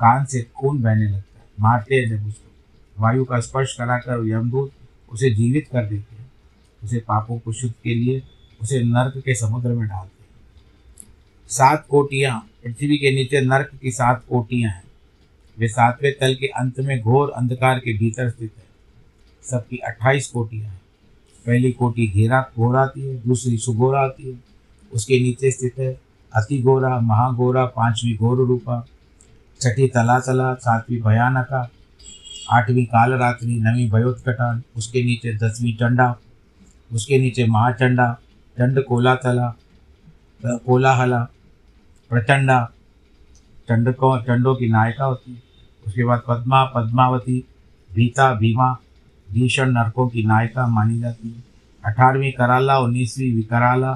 कान 0.00 0.24
से 0.24 0.42
खून 0.42 0.82
बहने 0.82 1.06
लगता 1.06 1.38
है। 1.38 1.44
मारते 1.60 1.94
हैं 1.94 2.08
जब 2.08 2.26
उसको। 2.26 2.50
वायु 3.02 3.24
का 3.24 3.40
स्पर्श 3.40 3.74
कराकर 3.74 4.28
यमदूत 4.28 4.72
उसे 5.12 5.30
जीवित 5.30 5.68
कर 5.72 5.84
देते 5.86 6.16
हैं। 6.16 6.32
उसे 6.84 6.98
पापों 6.98 7.38
को 7.38 7.52
शुद्ध 7.52 7.74
के 7.84 7.94
लिए, 7.94 8.22
उसे 8.62 8.80
नर्क 8.80 9.24
के 9.24 9.34
समुद्र 9.34 9.68
में 9.68 9.88
डालते 9.88 10.19
सात 11.50 11.86
कोटियाँ, 11.90 12.38
पृथ्वी 12.64 12.96
के 12.98 13.10
नीचे 13.10 13.40
नर्क 13.40 13.70
की 13.82 13.90
सात 13.90 14.22
कोटियाँ 14.28 14.70
हैं। 14.70 14.82
वे 15.56 15.68
सातवें 15.68 16.12
तल 16.12 16.34
के 16.34 16.46
अंत 16.46 16.78
में 16.80 17.00
घोर 17.00 17.30
अंधकार 17.30 17.78
के 17.78 17.92
भीतर 17.98 18.28
स्थित 18.30 18.52
है। 18.58 18.64
सबकी 19.44 19.76
अट्ठाईस 19.76 20.28
कोटियाँ 20.28 20.68
हैं। 20.70 20.80
पहली 21.46 21.72
कोटि 21.72 22.06
घेरा 22.06 22.40
घोर 22.56 22.76
आती 22.76 23.00
है, 23.00 23.16
दूसरी 23.16 23.58
सुगोरा 23.58 24.00
आती 24.00 24.30
है। 24.30 24.38
उसके 24.92 25.18
नीचे 25.20 25.50
स्थित 25.50 25.78
है 25.78 25.90
अति 26.32 26.58
गोरा 26.58 26.98
महागोरा 27.00 27.64
पांचवी 27.66 28.14
घोर 28.16 28.36
रूपा। 28.38 28.80
छठी 29.60 29.88
तला 29.88 30.18
तला 30.20 30.54
सातवीं 30.54 31.00
भयानका। 31.02 31.68
आठवीं 32.52 32.84
काल 32.84 33.12
रात्रि 33.12 33.54
नवीं 33.60 33.90
भयोत्कटा। 33.90 34.62
उसके 34.76 35.02
नीचे 35.02 35.34
दसवीं 35.36 35.74
चंडा 35.74 36.14
उसके 36.90 37.18
नीचे 37.18 37.46
महाचंडा 37.46 38.12
चंड 38.56 38.82
कोला 38.84 39.14
तला 39.14 39.54
कोलाहला। 40.40 41.26
प्रचंडा 42.10 42.72
चंड 43.68 43.94
को 43.94 44.18
चंडों 44.18 44.54
की 44.54 44.68
नायिका 44.68 45.04
होती 45.04 45.32
है 45.32 45.42
उसके 45.86 46.04
बाद 46.04 46.22
पद्मा, 46.28 46.64
पद्मावती, 46.64 47.44
भीता, 47.94 48.34
भीमा, 48.34 48.76
भीषण 49.32 49.70
नरकों 49.70 50.08
की 50.08 50.22
नायिका 50.26 50.66
मानी 50.66 51.00
जाती 51.00 51.28
है। 51.28 51.44
अठारहवीं 51.84 52.32
कराला, 52.32 52.78
उन्नीसवीं 52.78 53.34
विकराला, 53.36 53.92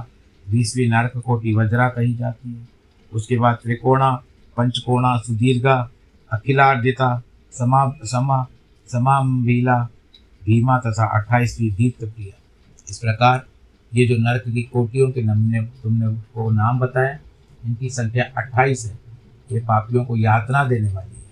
बीसवीं 0.50 0.88
नरक 0.88 1.16
कोटि 1.16 1.54
वज्रा 1.54 1.88
कही 1.88 2.14
जाती 2.14 2.52
है। 2.52 2.68
उसके 3.12 3.38
बाद 3.38 3.58
त्रिकोणा, 3.62 4.10
पंचकोणा, 4.56 5.16
सुदीर्घा 5.16 5.90
अखिलार्दिता 6.32 7.22
समा 7.52 7.84
समा 8.04 8.46
समाभीला 8.88 9.78
भीमा 10.44 10.78
तथा 10.78 11.06
अट्ठाईसवीं 11.18 11.70
दीप्त 11.70 12.04
प्रिया 12.04 12.40
इस 12.90 12.98
प्रकार 12.98 13.44
ये 13.94 14.06
जो 14.06 14.14
नरक 14.18 14.42
की 14.48 14.62
कोटियों 14.62 15.10
के 15.10 15.22
नमने, 15.22 15.60
तुमने 15.60 16.14
को 16.34 16.50
नाम 16.50 16.78
बताया 16.78 17.18
इनकी 17.66 17.90
संख्या 17.90 18.24
अट्ठाईस 18.36 18.84
है। 18.84 18.98
ये 19.52 19.60
पापियों 19.60 20.04
को 20.04 20.16
यातना 20.16 20.64
देने 20.64 20.92
वाली 20.92 21.16
है। 21.16 21.24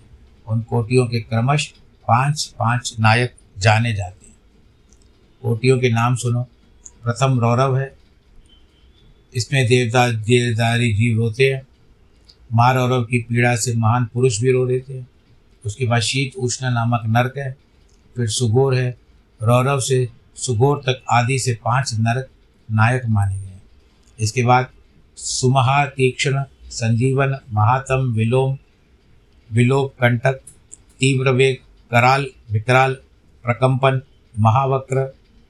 उन 0.47 0.61
कोटियों 0.61 1.07
के 1.07 1.19
क्रमश 1.19 1.67
पाँच 2.07 2.55
पाँच 2.59 2.95
नायक 2.99 3.35
जाने 3.57 3.93
जाते 3.93 4.25
हैं। 4.25 4.35
कोटियों 5.41 5.79
के 5.79 5.89
नाम 5.89 6.15
सुनो। 6.15 6.43
प्रथम 7.03 7.39
रौरव 7.39 7.77
है। 7.77 7.95
इसमें 9.35 9.67
देवता, 9.67 10.11
देवदारी 10.11 10.93
जीव 10.93 11.17
रोते 11.17 11.53
हैं। 11.53 11.67
माँ 12.53 12.73
रौरव 12.73 13.03
की 13.03 13.17
पीड़ा 13.17 13.55
से 13.55 13.73
महान 13.73 14.05
पुरुष 14.05 14.41
भी 14.41 14.51
रो 14.51 14.65
लेते 14.65 14.93
हैं। 14.93 15.07
उसके 15.65 15.85
बाद 15.85 16.01
शीत 16.01 16.35
उष्ण 16.35 16.71
नामक 16.71 17.01
नरक 17.05 17.37
है। 17.37 17.57
फिर 18.15 18.27
सुगोर 18.27 18.75
है। 18.75 18.97
रौरव 19.43 19.79
से 19.79 20.09
सुगोर 20.35 20.77
तक 20.77 21.03
आदि 21.11 21.39
से 21.39 21.53
पाँच 21.53 21.93
नरक 21.93 22.29
नायक 22.71 23.01
माने 23.05 23.37
गए 23.37 23.59
इसके 24.19 24.43
बाद 24.43 24.67
सुमहा 25.15 25.85
तीक्ष्ण 25.85 26.43
संजीवन, 26.69 27.37
महातम, 27.51 28.13
विलोम, 28.13 28.57
विलोप, 29.51 29.93
कंटक, 30.01 30.33
तीव्र 30.99 31.31
वेग, 31.31 31.57
कराल, 31.91 32.27
विकराल, 32.51 32.93
प्रकंपन, 33.43 34.01
महावक्र, 34.39 35.05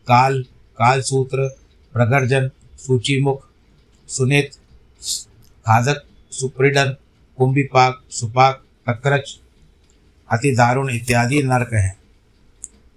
काल, 0.07 0.43
कालसूत्र, 0.77 1.47
प्रगर्जन, 1.93 2.51
सूचीमुख, 2.77 3.49
सुनेत, 4.07 4.51
खाजक 5.65 6.03
सुप्रीडन 6.31 6.95
कुंभिपाक, 7.37 8.01
सुपाक 8.09 8.63
कक्रच 8.89 9.39
अति 10.31 10.51
दारुण 10.51 10.89
इत्यादि 10.89 11.43
नरक 11.43 11.73
हैं। 11.73 11.97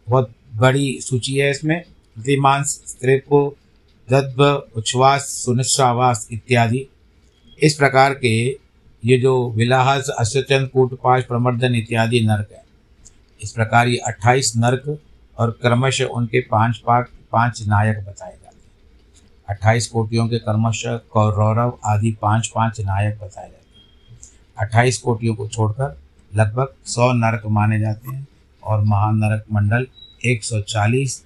बहुत 0.08 0.32
बड़ी 0.54 1.00
सूची 1.00 1.34
है 1.34 1.50
इसमें। 1.50 1.82
प्रतिमांस 1.82 2.66
स्त्रेको 2.66 3.56
दद्भ 4.08 4.40
उच्छ्वास 4.76 5.22
सुनिश्वास 5.22 6.28
इत्यादि। 6.32 6.86
इस 7.60 7.74
प्रकार 7.74 8.14
के 8.14 8.36
ये 9.02 9.18
जो 9.18 9.50
विलाहस 9.50 10.08
अश्वचन 10.18 10.66
कूटपाश, 10.66 11.22
प्रमर्दन 11.24 11.74
इत्यादि 11.74 12.20
नरक 12.20 12.48
है। 12.52 12.64
इस 13.42 13.52
प्रकार 13.52 13.88
ये 13.88 13.96
अट्ठाईस 13.96 14.52
नर्क 14.56 14.98
और 15.38 15.50
क्रमश 15.50 16.00
उनके 16.00 16.40
पाँच 16.40 16.78
पाक, 16.78 17.08
पाँच 17.32 17.62
नायक 17.68 17.98
बताए 17.98 18.32
जाते 18.32 18.56
हैं। 18.56 19.46
अट्ठाईस 19.48 19.86
कोटियों 19.86 20.28
के 20.28 20.38
क्रमश 20.38 20.82
कौरव 20.86 21.78
आदि 21.84 22.16
पाँच 22.22 22.52
पाँच 22.54 22.80
नायक 22.80 23.14
बताए 23.14 23.48
जाते 23.48 23.78
हैं। 23.78 24.66
अट्ठाईस 24.66 24.98
कोटियों 24.98 25.34
को 25.34 25.48
छोड़कर 25.48 25.96
लगभग 26.34 26.74
सौ 26.86 27.12
नरक 27.12 27.42
माने 27.46 27.80
जाते 27.80 28.10
हैं 28.10 28.26
और 28.62 28.80
महानरक 28.80 29.44
मंडल 29.52 29.86
एक 30.26 30.44
सौ 30.44 30.60
चालीस 30.60 31.24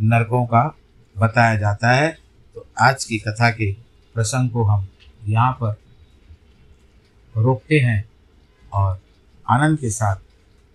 नरकों 0.00 0.44
का 0.46 0.74
बताया 1.16 1.56
जाता 1.56 1.90
है। 1.90 2.10
तो 2.56 2.66
आज 2.80 3.04
की 3.04 3.18
कथा 3.18 3.50
के 3.50 3.72
प्रसंग 4.14 4.50
को 4.50 4.64
हम 4.64 4.86
यहाँ 5.28 5.52
पर 5.52 5.76
रोकते 7.34 7.78
हैं 7.80 8.04
और 8.72 8.98
आनंद 9.46 9.78
के 9.78 9.90
साथ 9.90 10.16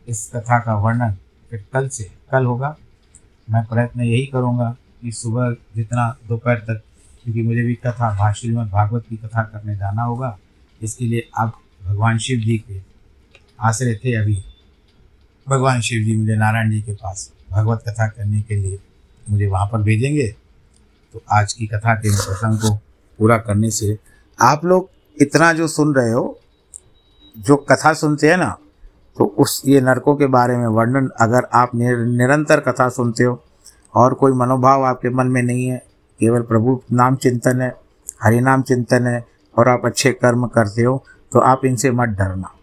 इस 0.08 0.30
कथा 0.36 0.60
का 0.60 0.76
वर्णन 0.76 1.15
फिर 1.52 1.63
कल 1.73 1.88
से 1.89 2.04
कल 2.32 2.45
होगा। 2.45 2.76
मैं 3.47 3.63
प्रयत्न 3.65 4.02
यही 4.02 4.26
करूँगा 4.26 4.69
कि 5.02 5.12
सुबह 5.12 5.56
जितना 5.76 6.10
दोपहर 6.28 6.60
तक, 6.60 6.82
क्योंकि 7.23 7.41
मुझे 7.41 7.62
भी 7.62 7.76
कथा 7.76 8.10
भाषी 8.17 8.50
में 8.50 8.69
भागवत 8.69 9.06
की 9.10 9.15
कथा 9.17 9.43
करने 9.43 9.76
जाना 9.76 10.04
होगा। 10.04 10.38
इसके 10.82 11.06
लिए 11.06 11.28
अब 11.39 11.52
भगवान 11.82 12.17
शिव 12.17 12.39
जी 12.39 12.58
के 12.60 12.82
आश्रय 13.60 13.95
थे 13.95 14.15
अभी। 14.15 14.43
भगवान 15.47 15.82
शिव 15.82 16.04
जी 16.06 16.15
मुझे 16.15 16.36
नारायण 16.36 16.71
जी 16.71 16.82
के 16.82 16.93
पास 16.93 17.32
भगवत 17.52 17.84
कथा 17.88 18.08
करने 18.08 18.41
के 18.41 18.56
लिए 18.56 18.80
मुझे 19.27 19.47
वहाँ 19.47 19.65
पर 19.67 19.81
भेजेंगे। 19.83 20.27
तो 21.13 21.21
आज 21.33 21.53
की 21.53 21.67
कथा 21.67 21.93
के 21.95 22.09
प्रसंग 22.11 22.59
को 22.59 22.73
पूरा 23.19 23.37
करने 23.39 23.69
से 23.71 23.97
आप 24.39 24.65
लोग 24.65 24.89
इतना 25.17 25.51
जो 25.53 25.67
सुन 25.67 25.93
रहे 25.95 26.11
हो, 26.11 26.39
जो 27.35 27.55
कथा 27.69 27.93
सुनते 27.95 28.29
हैं 28.29 28.37
ना 28.37 28.57
तो 29.17 29.25
उस 29.37 29.61
ये 29.65 29.81
नरकों 29.81 30.15
के 30.15 30.25
बारे 30.27 30.57
में 30.57 30.67
वर्णन 30.69 31.09
अगर 31.21 31.47
आप 31.53 31.71
निरंतर 31.75 32.59
कथा 32.59 32.87
सुनते 32.89 33.23
हो 33.23 33.41
और 33.95 34.13
कोई 34.13 34.31
मनोभाव 34.33 34.83
आपके 34.83 35.09
मन 35.09 35.27
में 35.27 35.41
नहीं 35.41 35.65
है, 35.67 35.77
केवल 36.19 36.41
प्रभु 36.43 36.79
नाम 36.91 37.15
चिंतन 37.15 37.61
है, 37.61 37.73
हरि 38.23 38.39
नाम 38.41 38.61
चिंतन 38.61 39.07
है 39.07 39.23
और 39.55 39.69
आप 39.69 39.85
अच्छे 39.85 40.11
कर्म 40.13 40.45
करते 40.47 40.83
हो 40.83 41.03
तो 41.31 41.39
आप 41.41 41.65
इनसे 41.65 41.91
मत 41.91 42.09
डरना। 42.09 42.53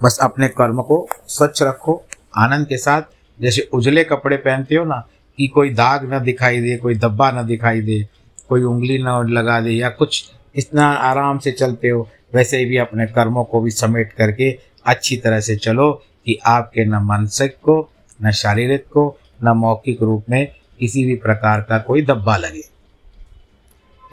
बस 0.00 0.18
अपने 0.22 0.48
कर्म 0.50 0.82
को 0.82 1.06
स्वच्छ 1.28 1.62
रखो, 1.62 2.02
आनंद 2.36 2.66
के 2.66 2.76
साथ 2.78 3.02
जैसे 3.40 3.68
उजले 3.72 4.04
कपड़े 4.04 4.36
पहनते 4.36 4.74
हो 4.74 4.84
ना, 4.84 5.08
कि 5.38 5.46
कोई 5.46 5.70
दाग 5.70 6.10
ना 6.10 6.18
दिखाई 6.18 6.60
दे, 6.60 6.76
कोई 6.76 6.94
धब्बा 6.94 7.30
ना 7.30 7.42
दिखाई 7.42 7.80
दे, 7.80 8.08
कोई 8.48 8.62
उंगली 8.62 9.02
ना 9.02 9.22
लगा 9.22 9.60
दे, 9.60 9.70
या 9.70 9.88
कुछ 9.88 10.30
इतना 10.56 10.86
आराम 10.86 11.38
से 11.38 11.52
चलते 11.52 11.88
हो, 11.88 12.08
वैसे 12.34 12.64
भी 12.64 12.76
अपने 12.76 13.06
कर्मों 13.06 13.44
को 13.44 13.60
भी 13.60 13.70
समेट 13.70 14.12
करके 14.12 14.58
अच्छी 14.86 15.16
तरह 15.16 15.40
से 15.40 15.56
चलो 15.56 15.92
कि 16.26 16.38
आपके 16.46 16.84
न 16.84 16.94
मानसिक 16.94 17.52
को, 17.52 17.90
न 18.24 18.30
शारीरिक 18.30 18.84
को, 18.86 19.18
न 19.44 19.48
मौखिक 19.48 20.02
रूप 20.02 20.24
में 20.30 20.48
किसी 20.78 21.04
भी 21.04 21.16
प्रकार 21.16 21.60
का 21.60 21.78
कोई 21.78 22.02
दब्बा 22.02 22.36
लगे। 22.36 22.62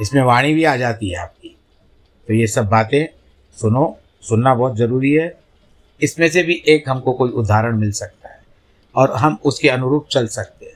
इसमें 0.02 0.22
वाणी 0.24 0.54
भी 0.54 0.64
आ 0.64 0.76
जाती 0.76 1.10
है 1.10 1.18
आपकी। 1.18 1.58
तो 2.28 2.34
ये 2.34 2.48
सब 2.48 2.66
बातें 2.66 3.06
सुनो, 3.58 3.98
सुनना 4.22 4.56
बहुत 4.56 4.78
ज़रूरी 4.78 5.12
है। 5.12 5.38
इसमें 6.02 6.30
से 6.30 6.44
भी 6.44 6.64
एक 6.68 6.90
हमको 6.90 7.14
कोई 7.14 7.30
उदाहरण 7.30 7.78
मिल 7.78 7.92
सकता 7.92 8.25
है। 8.25 8.25
और 8.96 9.12
हम 9.12 9.38
उसके 9.46 9.70
अनुरूप 9.70 10.08
चल 10.12 10.28
सकते 10.28 10.66
हैं। 10.66 10.74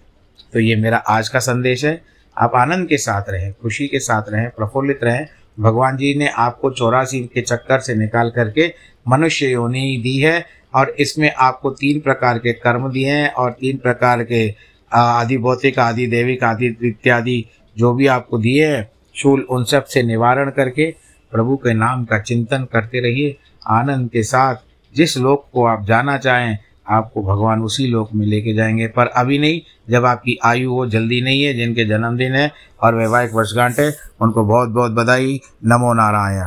तो 0.54 0.60
ये 0.60 0.76
मेरा 0.76 0.98
आज 0.98 1.30
का 1.30 1.40
संदेश 1.40 1.86
है। 1.86 2.02
आप 2.38 2.56
आनंद 2.56 2.88
के 2.88 2.98
साथ 2.98 3.30
रहें, 3.30 3.54
खुशी 3.54 3.88
के 3.88 4.00
साथ 4.00 4.30
रहें, 4.30 4.50
प्रफुल्लित 4.50 5.00
रहें। 5.04 5.28
भगवान 5.60 5.98
जी 5.98 6.14
ने 6.16 6.28
आपको 6.28 6.70
चौरासी 6.72 7.20
के 7.34 7.42
चक्कर 7.42 7.80
से 7.80 7.96
निकाल 7.96 8.30
करके 8.30 8.74
मनुष्य 9.08 9.48
योनि 9.48 10.00
दी 10.04 10.18
है 10.18 10.46
और 10.76 10.90
इसमें 11.00 11.32
आपको 11.34 11.70
तीन 11.70 12.00
प्रकार 12.00 12.38
के 12.38 12.54
कर्म 12.54 12.92
दिए 12.92 13.10
हैं 13.10 13.32
और 13.32 13.52
तीन 13.52 13.78
प्रकार 13.78 14.24
के 14.24 14.56
आदि 14.94 15.38
भौतिक, 15.38 15.80
आदि 15.80 16.08
देविक, 16.08 16.44
आदि 16.44 16.78
इत्यादि 16.84 17.46
जो 17.78 17.94
भी 17.94 18.08
आपको 18.08 18.38
दिए 18.38 18.68
हैं, 18.68 18.90
शूल 19.16 19.42
उन 19.42 19.64
सबसे 19.64 20.04
निवारण 20.04 20.50
करके 20.50 20.92
प्रभु 21.32 21.56
के 21.56 21.74
नाम 21.74 22.06
का 22.06 22.20
चिंतन 22.20 22.68
करते 22.74 23.00
रहिए। 23.00 23.36
आनंद 23.68 24.10
के 24.10 24.24
साथ 24.24 24.56
जिस 24.96 25.18
लोक 25.18 25.48
को 25.54 25.66
आप 25.66 25.86
जाना 25.86 26.18
चाहें 26.18 26.58
आपको 26.90 27.24
भगवान 27.24 27.62
उसी 27.62 27.88
लोक 27.88 28.10
में 28.16 28.26
लेके 28.26 28.54
जाएँगे। 28.54 28.88
पर 28.88 29.08
अभी 29.08 29.40
नहीं, 29.40 29.62
जब 29.90 30.06
आपकी 30.06 30.40
आयु 30.44 30.72
हो 30.72 30.88
जल्दी 30.88 31.22
नहीं 31.22 31.44
है, 31.44 31.54
जिनके 31.54 31.86
जन्मदिन 31.86 32.34
है 32.34 32.52
और 32.84 32.96
वैवाहिक 32.96 33.34
वर्षगांठ 33.34 33.80
है, 33.80 33.96
उनको 34.22 34.44
बहुत 34.44 34.70
बहुत 34.70 34.92
बधाई। 34.92 35.42
नमो 35.66 35.94
नारायण। 35.94 36.44